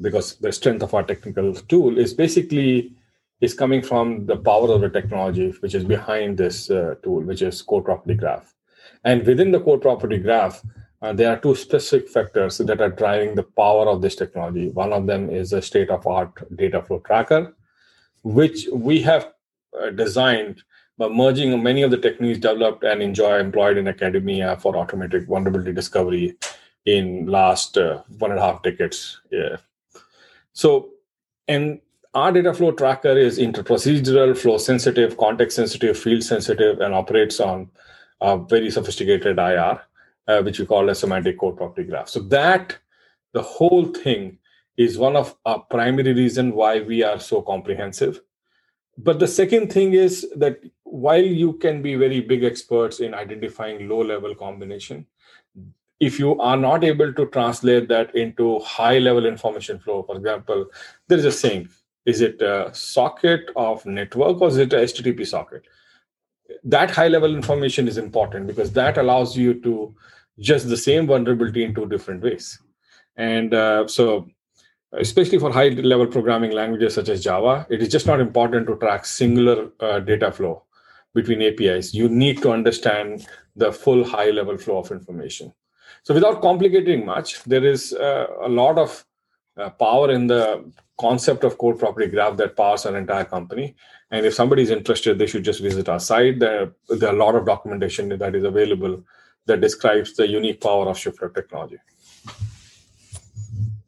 because 0.02 0.36
the 0.36 0.52
strength 0.52 0.84
of 0.84 0.94
our 0.94 1.04
technical 1.04 1.54
tool 1.54 1.98
is 1.98 2.14
basically 2.14 2.94
is 3.42 3.54
coming 3.54 3.82
from 3.82 4.26
the 4.26 4.38
power 4.38 4.70
of 4.72 4.82
the 4.82 4.90
technology 4.90 5.54
which 5.60 5.76
is 5.76 5.84
behind 5.84 6.38
this 6.38 6.70
uh, 6.70 6.96
tool 7.04 7.22
which 7.22 7.42
is 7.42 7.62
code 7.62 7.86
property 7.86 8.16
graph. 8.16 8.54
And 9.04 9.26
within 9.26 9.52
the 9.52 9.60
code 9.60 9.82
property 9.82 10.18
graph 10.18 10.62
uh, 11.02 11.14
there 11.14 11.30
are 11.30 11.38
two 11.38 11.56
specific 11.56 12.10
factors 12.10 12.58
that 12.58 12.82
are 12.82 12.90
driving 12.90 13.36
the 13.36 13.44
power 13.44 13.88
of 13.88 14.02
this 14.02 14.16
technology. 14.16 14.70
One 14.70 14.94
of 14.94 15.06
them 15.06 15.30
is 15.30 15.54
a 15.54 15.62
state 15.62 15.90
of 15.90 16.08
art 16.08 16.34
data 16.56 16.82
flow 16.82 17.00
tracker 17.00 17.56
which 18.24 18.68
we 18.74 19.02
have 19.02 19.32
uh, 19.80 19.92
designed 19.92 20.64
by 20.98 21.10
merging 21.10 21.62
many 21.62 21.82
of 21.84 21.92
the 21.92 21.98
techniques 21.98 22.40
developed 22.40 22.84
and 22.84 23.02
enjoy 23.02 23.38
employed 23.38 23.78
in 23.78 23.88
academia 23.88 24.58
for 24.58 24.76
automatic 24.78 25.28
vulnerability 25.28 25.74
discovery 25.74 26.38
in 26.86 27.26
last 27.26 27.78
uh, 27.78 28.02
one 28.20 28.32
and 28.32 28.40
a 28.40 28.44
half 28.44 28.64
decades 28.64 29.22
so, 30.56 30.92
and 31.50 31.82
our 32.14 32.32
data 32.32 32.54
flow 32.54 32.72
tracker 32.72 33.18
is 33.18 33.40
interprocedural, 33.40 34.38
flow 34.38 34.58
sensitive, 34.58 35.18
context 35.18 35.58
sensitive, 35.58 36.00
field 36.00 36.24
sensitive, 36.24 36.80
and 36.80 36.94
operates 36.94 37.42
on 37.42 37.70
a 38.22 38.38
very 38.38 38.72
sophisticated 38.72 39.38
IR, 39.38 39.82
uh, 40.30 40.42
which 40.42 40.58
we 40.58 40.66
call 40.66 40.90
a 40.90 40.96
semantic 40.96 41.38
code 41.38 41.58
property 41.58 41.84
graph. 41.84 42.08
So 42.08 42.22
that 42.22 42.78
the 43.34 43.42
whole 43.42 43.84
thing 43.88 44.38
is 44.78 44.98
one 44.98 45.18
of 45.18 45.36
our 45.46 45.60
primary 45.60 46.14
reason 46.14 46.54
why 46.54 46.80
we 46.80 47.04
are 47.04 47.20
so 47.20 47.42
comprehensive. 47.42 48.22
But 48.98 49.20
the 49.20 49.28
second 49.28 49.74
thing 49.74 49.92
is 49.92 50.26
that 50.38 50.62
while 50.84 51.22
you 51.22 51.54
can 51.54 51.82
be 51.82 51.96
very 51.96 52.22
big 52.22 52.46
experts 52.46 53.02
in 53.02 53.14
identifying 53.14 53.90
low 53.90 54.02
level 54.02 54.34
combination, 54.34 55.06
if 56.00 56.20
you 56.20 56.40
are 56.40 56.58
not 56.58 56.84
able 56.84 57.14
to 57.14 57.26
translate 57.28 57.88
that 57.88 58.14
into 58.16 58.60
high 58.60 59.00
level 59.00 59.26
information 59.26 59.80
flow, 59.80 60.04
for 60.04 60.18
example, 60.18 60.66
there 61.08 61.18
is 61.18 61.26
a 61.26 61.32
saying 61.32 61.70
is 62.06 62.22
it 62.22 62.42
a 62.42 62.70
socket 62.74 63.50
of 63.56 63.86
network 63.86 64.40
or 64.40 64.48
is 64.50 64.58
it 64.58 64.74
a 64.74 64.78
HTTP 64.78 65.26
socket? 65.26 65.64
That 66.64 66.92
high 66.92 67.08
level 67.08 67.36
information 67.36 67.88
is 67.88 67.98
important 67.98 68.46
because 68.48 68.72
that 68.74 68.98
allows 68.98 69.36
you 69.36 69.56
to 69.62 69.96
just 70.40 70.70
the 70.70 70.78
same 70.78 71.08
vulnerability 71.08 71.64
in 71.64 71.74
two 71.74 71.88
different 71.88 72.22
ways. 72.22 72.62
And 73.16 73.54
uh, 73.54 73.88
so, 73.88 74.28
especially 74.92 75.40
for 75.40 75.52
high 75.52 75.70
level 75.70 76.06
programming 76.06 76.52
languages 76.52 76.94
such 76.94 77.10
as 77.10 77.24
Java, 77.24 77.66
it 77.70 77.82
is 77.82 77.90
just 77.90 78.06
not 78.06 78.20
important 78.20 78.68
to 78.68 78.76
track 78.78 79.06
singular 79.06 79.70
uh, 79.80 80.00
data 80.00 80.32
flow 80.32 80.64
between 81.16 81.42
APIs. 81.42 81.94
You 81.94 82.10
need 82.10 82.42
to 82.44 82.52
understand 82.52 83.26
the 83.56 83.72
full 83.72 84.04
high 84.04 84.30
level 84.30 84.58
flow 84.58 84.78
of 84.78 84.92
information. 84.92 85.54
So 86.06 86.14
without 86.14 86.40
complicating 86.40 87.04
much, 87.04 87.44
there 87.46 87.66
is 87.66 87.92
uh, 87.92 88.28
a 88.44 88.48
lot 88.48 88.78
of 88.78 89.04
uh, 89.58 89.72
power 89.72 90.12
in 90.12 90.28
the 90.28 90.72
concept 91.00 91.44
of 91.44 91.58
code 91.58 91.80
property 91.80 92.06
graph 92.06 92.38
that 92.38 92.56
powers 92.56 92.86
an 92.86 92.96
entire 92.96 93.26
company. 93.26 93.76
And 94.12 94.24
if 94.24 94.36
somebody 94.36 94.62
is 94.62 94.70
interested, 94.70 95.18
they 95.18 95.26
should 95.26 95.44
just 95.44 95.62
visit 95.62 95.90
our 95.90 96.00
site. 96.00 96.38
There, 96.38 96.72
there 96.90 97.10
are 97.10 97.16
a 97.16 97.18
lot 97.18 97.34
of 97.34 97.48
documentation 97.48 98.10
that 98.10 98.36
is 98.36 98.44
available 98.44 99.04
that 99.48 99.62
describes 99.62 100.16
the 100.16 100.28
unique 100.28 100.62
power 100.62 100.88
of 100.88 100.96
Shift 100.96 101.24
Left 101.24 101.34
technology. 101.34 101.80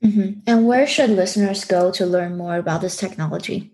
Mm-hmm. 0.03 0.39
And 0.47 0.65
where 0.65 0.87
should 0.87 1.11
listeners 1.11 1.65
go 1.65 1.91
to 1.91 2.05
learn 2.07 2.35
more 2.35 2.57
about 2.57 2.81
this 2.81 2.97
technology? 2.97 3.73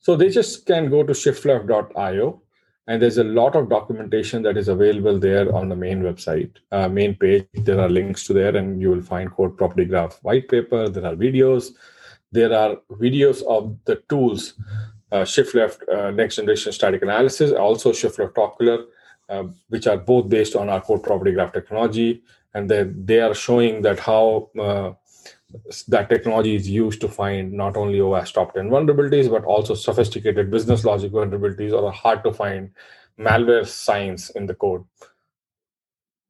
So 0.00 0.16
they 0.16 0.30
just 0.30 0.64
can 0.64 0.88
go 0.88 1.02
to 1.02 1.12
shiftleft.io 1.12 2.40
and 2.86 3.00
there's 3.00 3.18
a 3.18 3.24
lot 3.24 3.56
of 3.56 3.70
documentation 3.70 4.42
that 4.42 4.56
is 4.56 4.68
available 4.68 5.18
there 5.18 5.54
on 5.54 5.68
the 5.68 5.76
main 5.76 6.02
website. 6.02 6.50
Uh, 6.70 6.88
main 6.88 7.14
page 7.14 7.46
there 7.54 7.80
are 7.80 7.88
links 7.88 8.26
to 8.26 8.34
there 8.34 8.54
and 8.56 8.80
you 8.80 8.90
will 8.90 9.02
find 9.02 9.30
code 9.32 9.56
property 9.56 9.86
graph 9.86 10.18
white 10.22 10.48
paper. 10.48 10.88
There 10.88 11.06
are 11.06 11.16
videos. 11.16 11.72
There 12.30 12.52
are 12.52 12.76
videos 12.90 13.42
of 13.44 13.78
the 13.84 13.96
tools, 14.08 14.54
uh, 15.12 15.24
shift 15.24 15.54
left 15.54 15.88
uh, 15.88 16.10
next 16.10 16.36
generation 16.36 16.72
static 16.72 17.02
analysis, 17.02 17.52
also 17.52 17.92
shift 17.92 18.18
left 18.18 18.36
ocular, 18.36 18.84
uh, 19.28 19.44
which 19.68 19.86
are 19.86 19.96
both 19.96 20.28
based 20.28 20.56
on 20.56 20.68
our 20.68 20.80
code 20.80 21.02
property 21.02 21.32
graph 21.32 21.52
technology. 21.52 22.22
And 22.52 22.68
then 22.68 23.06
they 23.06 23.20
are 23.20 23.34
showing 23.34 23.82
that 23.82 23.98
how 24.00 24.50
uh, 24.60 24.92
that 25.88 26.08
technology 26.08 26.54
is 26.54 26.68
used 26.68 27.00
to 27.00 27.08
find 27.08 27.52
not 27.52 27.76
only 27.76 27.98
OWASP 27.98 28.34
top 28.34 28.54
10 28.54 28.70
vulnerabilities, 28.70 29.30
but 29.30 29.44
also 29.44 29.74
sophisticated 29.74 30.50
business 30.50 30.84
logic 30.84 31.12
vulnerabilities 31.12 31.72
or 31.72 31.90
hard 31.92 32.24
to 32.24 32.32
find 32.32 32.70
malware 33.18 33.66
signs 33.66 34.30
in 34.30 34.46
the 34.46 34.54
code. 34.54 34.84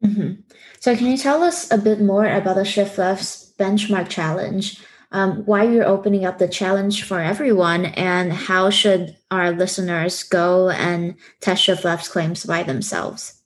Mm-hmm. 0.04 0.40
So, 0.80 0.96
can 0.96 1.06
you 1.06 1.16
tell 1.16 1.42
us 1.42 1.70
a 1.70 1.78
bit 1.78 2.00
more 2.00 2.26
about 2.26 2.56
the 2.56 2.64
Shift 2.64 2.98
Left's 2.98 3.52
benchmark 3.58 4.08
challenge? 4.08 4.80
Um, 5.12 5.44
why 5.46 5.62
you're 5.62 5.86
opening 5.86 6.24
up 6.24 6.38
the 6.38 6.48
challenge 6.48 7.04
for 7.04 7.20
everyone, 7.20 7.86
and 7.86 8.32
how 8.32 8.68
should 8.68 9.16
our 9.30 9.52
listeners 9.52 10.22
go 10.24 10.70
and 10.70 11.14
test 11.40 11.62
Shift 11.62 11.84
Left's 11.84 12.08
claims 12.08 12.44
by 12.44 12.64
themselves? 12.64 13.40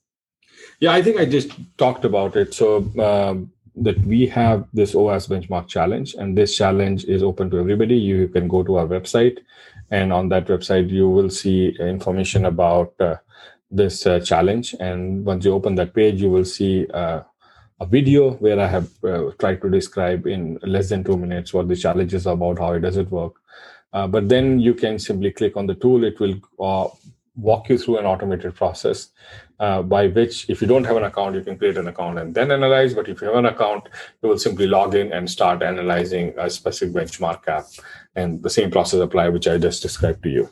Yeah, 0.81 0.93
I 0.93 1.03
think 1.03 1.21
I 1.21 1.27
just 1.27 1.51
talked 1.77 2.05
about 2.05 2.37
it. 2.37 2.55
So, 2.55 2.91
um, 2.99 3.53
that 3.83 3.99
we 4.05 4.27
have 4.27 4.67
this 4.73 4.95
OWASP 4.95 5.29
benchmark 5.29 5.69
challenge, 5.69 6.15
and 6.15 6.37
this 6.37 6.57
challenge 6.57 7.05
is 7.05 7.23
open 7.23 7.51
to 7.51 7.59
everybody. 7.59 7.97
You 7.97 8.29
can 8.29 8.49
go 8.49 8.63
to 8.63 8.77
our 8.79 8.87
website, 8.87 9.39
and 9.91 10.13
on 10.13 10.29
that 10.31 10.47
website, 10.47 10.91
you 10.91 11.09
will 11.09 11.31
see 11.31 11.77
information 11.81 12.45
about 12.45 12.95
uh, 13.01 13.17
this 13.71 14.07
uh, 14.07 14.21
challenge. 14.21 14.75
And 14.81 15.25
once 15.25 15.45
you 15.45 15.53
open 15.53 15.75
that 15.77 15.95
page, 15.95 16.21
you 16.21 16.31
will 16.31 16.45
see 16.45 16.87
uh, 16.93 17.23
a 17.81 17.87
video 17.87 18.33
where 18.33 18.59
I 18.61 18.67
have 18.67 18.89
uh, 19.05 19.31
tried 19.39 19.63
to 19.63 19.71
describe 19.71 20.27
in 20.27 20.59
less 20.63 20.89
than 20.89 21.05
two 21.05 21.17
minutes 21.17 21.55
what 21.55 21.69
the 21.69 21.77
challenge 21.77 22.15
is 22.15 22.27
about, 22.27 22.59
how 22.59 22.73
it 22.73 22.81
does 22.81 22.97
it 22.97 23.11
work. 23.11 23.35
Uh, 23.93 24.07
but 24.07 24.29
then 24.29 24.59
you 24.59 24.75
can 24.75 24.99
simply 24.99 25.31
click 25.31 25.57
on 25.57 25.67
the 25.67 25.75
tool. 25.75 26.05
It 26.05 26.19
will 26.21 26.37
uh, 26.59 26.89
walk 27.39 27.69
you 27.69 27.79
through 27.79 27.99
an 27.99 28.07
automated 28.07 28.55
process 28.55 29.11
uh, 29.61 29.83
by 29.83 30.09
which 30.09 30.49
if 30.51 30.61
you 30.61 30.67
don't 30.67 30.85
have 30.85 30.97
an 30.97 31.05
account 31.05 31.35
you 31.35 31.43
can 31.43 31.57
create 31.57 31.77
an 31.77 31.89
account 31.89 32.19
and 32.19 32.35
then 32.35 32.51
analyze. 32.51 32.95
But 32.95 33.09
if 33.09 33.21
you 33.21 33.29
have 33.29 33.37
an 33.37 33.47
account 33.47 33.89
you 34.23 34.29
will 34.29 34.39
simply 34.39 34.67
log 34.67 34.95
in 34.95 35.13
and 35.13 35.31
start 35.31 35.63
analyzing 35.63 36.35
a 36.39 36.51
specific 36.51 36.95
benchmark 36.95 37.47
app. 37.49 37.67
And 38.17 38.43
the 38.43 38.51
same 38.51 38.71
process 38.71 39.01
apply 39.01 39.29
which 39.29 39.49
i 39.49 39.59
just 39.59 39.83
described 39.83 40.23
to 40.25 40.29
you. 40.29 40.51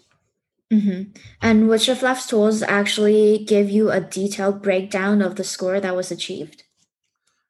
Mm-hmm. 0.72 1.12
and 1.42 1.68
which 1.68 1.88
of 1.88 2.02
Left's 2.02 2.26
tools 2.26 2.60
actually 2.60 3.44
give 3.46 3.70
you 3.70 3.92
a 3.92 4.00
detailed 4.00 4.62
breakdown 4.62 5.22
of 5.22 5.36
the 5.36 5.44
score 5.44 5.78
that 5.78 5.94
was 5.94 6.10
achieved? 6.10 6.64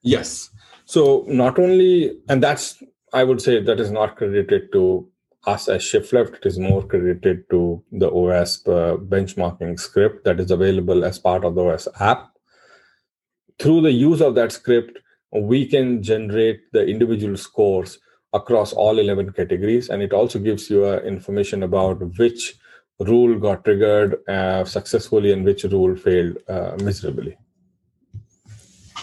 Yes. 0.02 0.50
So 0.84 1.24
not 1.26 1.58
only 1.58 2.18
and 2.28 2.42
that's 2.42 2.82
i 3.12 3.24
would 3.24 3.40
say 3.40 3.60
that 3.62 3.80
is 3.80 3.90
not 3.90 4.16
credited 4.16 4.70
to 4.72 5.08
us 5.46 5.68
as 5.68 5.82
shift 5.82 6.12
left 6.12 6.34
it 6.34 6.46
is 6.46 6.58
more 6.58 6.82
credited 6.86 7.48
to 7.50 7.82
the 7.92 8.10
OWASP 8.10 8.68
uh, 8.68 8.96
benchmarking 8.96 9.78
script 9.78 10.24
that 10.24 10.40
is 10.40 10.50
available 10.50 11.04
as 11.04 11.18
part 11.18 11.44
of 11.44 11.54
the 11.54 11.62
OWASP 11.62 11.88
app. 12.00 12.30
Through 13.58 13.82
the 13.82 13.92
use 13.92 14.20
of 14.20 14.34
that 14.34 14.52
script 14.52 14.98
we 15.32 15.66
can 15.66 16.02
generate 16.02 16.60
the 16.72 16.86
individual 16.86 17.36
scores 17.36 17.98
across 18.32 18.72
all 18.72 18.98
11 18.98 19.32
categories 19.32 19.88
and 19.88 20.02
it 20.02 20.12
also 20.12 20.38
gives 20.38 20.68
you 20.68 20.84
uh, 20.84 20.98
information 20.98 21.62
about 21.62 22.00
which 22.18 22.54
rule 23.00 23.38
got 23.38 23.64
triggered 23.64 24.16
uh, 24.28 24.64
successfully 24.64 25.32
and 25.32 25.44
which 25.44 25.64
rule 25.64 25.96
failed 25.96 26.36
uh, 26.48 26.76
miserably. 26.82 27.36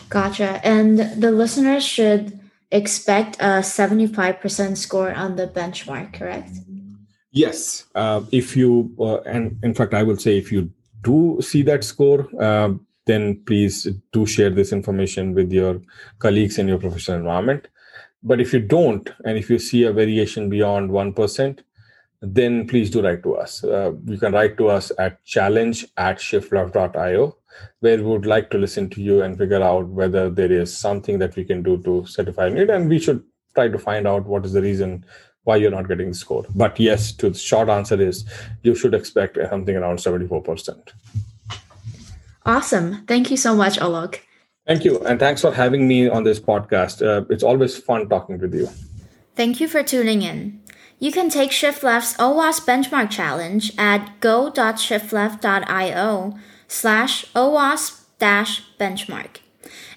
Gotcha. 0.10 0.60
And 0.63 0.99
the 0.99 1.32
listeners 1.32 1.84
should 1.84 2.39
expect 2.73 3.38
a 3.39 3.62
75% 3.62 4.75
score 4.77 5.13
on 5.13 5.36
the 5.36 5.47
benchmark, 5.47 6.13
correct? 6.13 6.49
Yes. 7.31 7.86
Uh, 7.95 8.21
if 8.31 8.57
you, 8.57 8.93
uh, 8.99 9.21
and 9.21 9.57
in 9.63 9.73
fact, 9.73 9.93
I 9.93 10.03
will 10.03 10.17
say 10.17 10.38
if 10.38 10.51
you 10.51 10.69
do 11.01 11.39
see 11.41 11.62
that 11.63 11.83
score, 11.83 12.27
uh, 12.41 12.73
then 13.05 13.43
please 13.45 13.88
do 14.12 14.25
share 14.25 14.49
this 14.49 14.71
information 14.71 15.33
with 15.33 15.51
your 15.51 15.81
colleagues 16.19 16.57
in 16.57 16.67
your 16.67 16.79
professional 16.79 17.19
environment. 17.19 17.67
But 18.23 18.41
if 18.41 18.53
you 18.53 18.59
don't, 18.59 19.09
and 19.25 19.38
if 19.38 19.49
you 19.49 19.59
see 19.59 19.83
a 19.83 19.93
variation 19.93 20.49
beyond 20.49 20.89
1%, 20.89 21.59
then 22.21 22.67
please 22.67 22.89
do 22.89 23.01
write 23.01 23.21
to 23.23 23.36
us. 23.36 23.63
Uh, 23.63 23.91
you 24.05 24.17
can 24.17 24.31
write 24.31 24.57
to 24.57 24.69
us 24.69 24.91
at 24.97 25.23
challenge 25.25 25.86
at 25.97 26.17
shiftleft.io 26.17 27.36
where 27.79 27.97
we 27.97 28.03
would 28.03 28.25
like 28.25 28.49
to 28.49 28.57
listen 28.57 28.89
to 28.91 29.01
you 29.01 29.21
and 29.21 29.37
figure 29.37 29.61
out 29.61 29.87
whether 29.87 30.29
there 30.29 30.51
is 30.51 30.75
something 30.75 31.19
that 31.19 31.35
we 31.35 31.43
can 31.43 31.63
do 31.63 31.81
to 31.83 32.05
certify 32.05 32.47
it 32.47 32.69
and 32.69 32.89
we 32.89 32.99
should 32.99 33.23
try 33.55 33.67
to 33.67 33.79
find 33.79 34.07
out 34.07 34.25
what 34.25 34.45
is 34.45 34.53
the 34.53 34.61
reason 34.61 35.05
why 35.43 35.57
you're 35.57 35.71
not 35.71 35.87
getting 35.87 36.09
the 36.09 36.15
score. 36.15 36.45
But 36.55 36.79
yes 36.79 37.11
to 37.13 37.29
the 37.29 37.37
short 37.37 37.69
answer 37.69 38.01
is 38.01 38.25
you 38.63 38.75
should 38.75 38.93
expect 38.93 39.37
something 39.49 39.75
around 39.75 39.97
74% 39.97 40.91
awesome. 42.45 43.05
Thank 43.05 43.31
you 43.31 43.37
so 43.37 43.55
much 43.55 43.79
alok. 43.79 44.19
Thank 44.67 44.83
you 44.85 44.99
and 45.05 45.19
thanks 45.19 45.41
for 45.41 45.51
having 45.51 45.87
me 45.87 46.07
on 46.09 46.23
this 46.23 46.39
podcast. 46.39 47.05
Uh, 47.05 47.25
it's 47.29 47.43
always 47.43 47.77
fun 47.77 48.09
talking 48.09 48.39
with 48.39 48.53
you. 48.53 48.69
Thank 49.35 49.59
you 49.59 49.67
for 49.67 49.83
tuning 49.83 50.21
in. 50.21 50.61
You 50.99 51.11
can 51.11 51.29
take 51.29 51.51
Shift 51.51 51.83
Left's 51.83 52.15
OWASP 52.17 52.65
benchmark 52.65 53.09
challenge 53.09 53.73
at 53.77 54.21
go.shiftleft.io 54.21 56.33
slash 56.67 57.26
OWASP 57.34 58.02
dash 58.19 58.63
benchmark. 58.80 59.38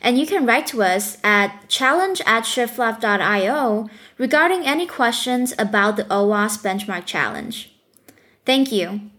And 0.00 0.18
you 0.18 0.26
can 0.26 0.46
write 0.46 0.66
to 0.68 0.82
us 0.82 1.18
at 1.24 1.68
challenge 1.68 2.20
at 2.26 2.44
shiftleft.io 2.44 3.88
regarding 4.18 4.64
any 4.64 4.86
questions 4.86 5.54
about 5.58 5.96
the 5.96 6.04
OWASP 6.04 6.62
benchmark 6.62 7.06
challenge. 7.06 7.72
Thank 8.44 8.70
you. 8.70 9.10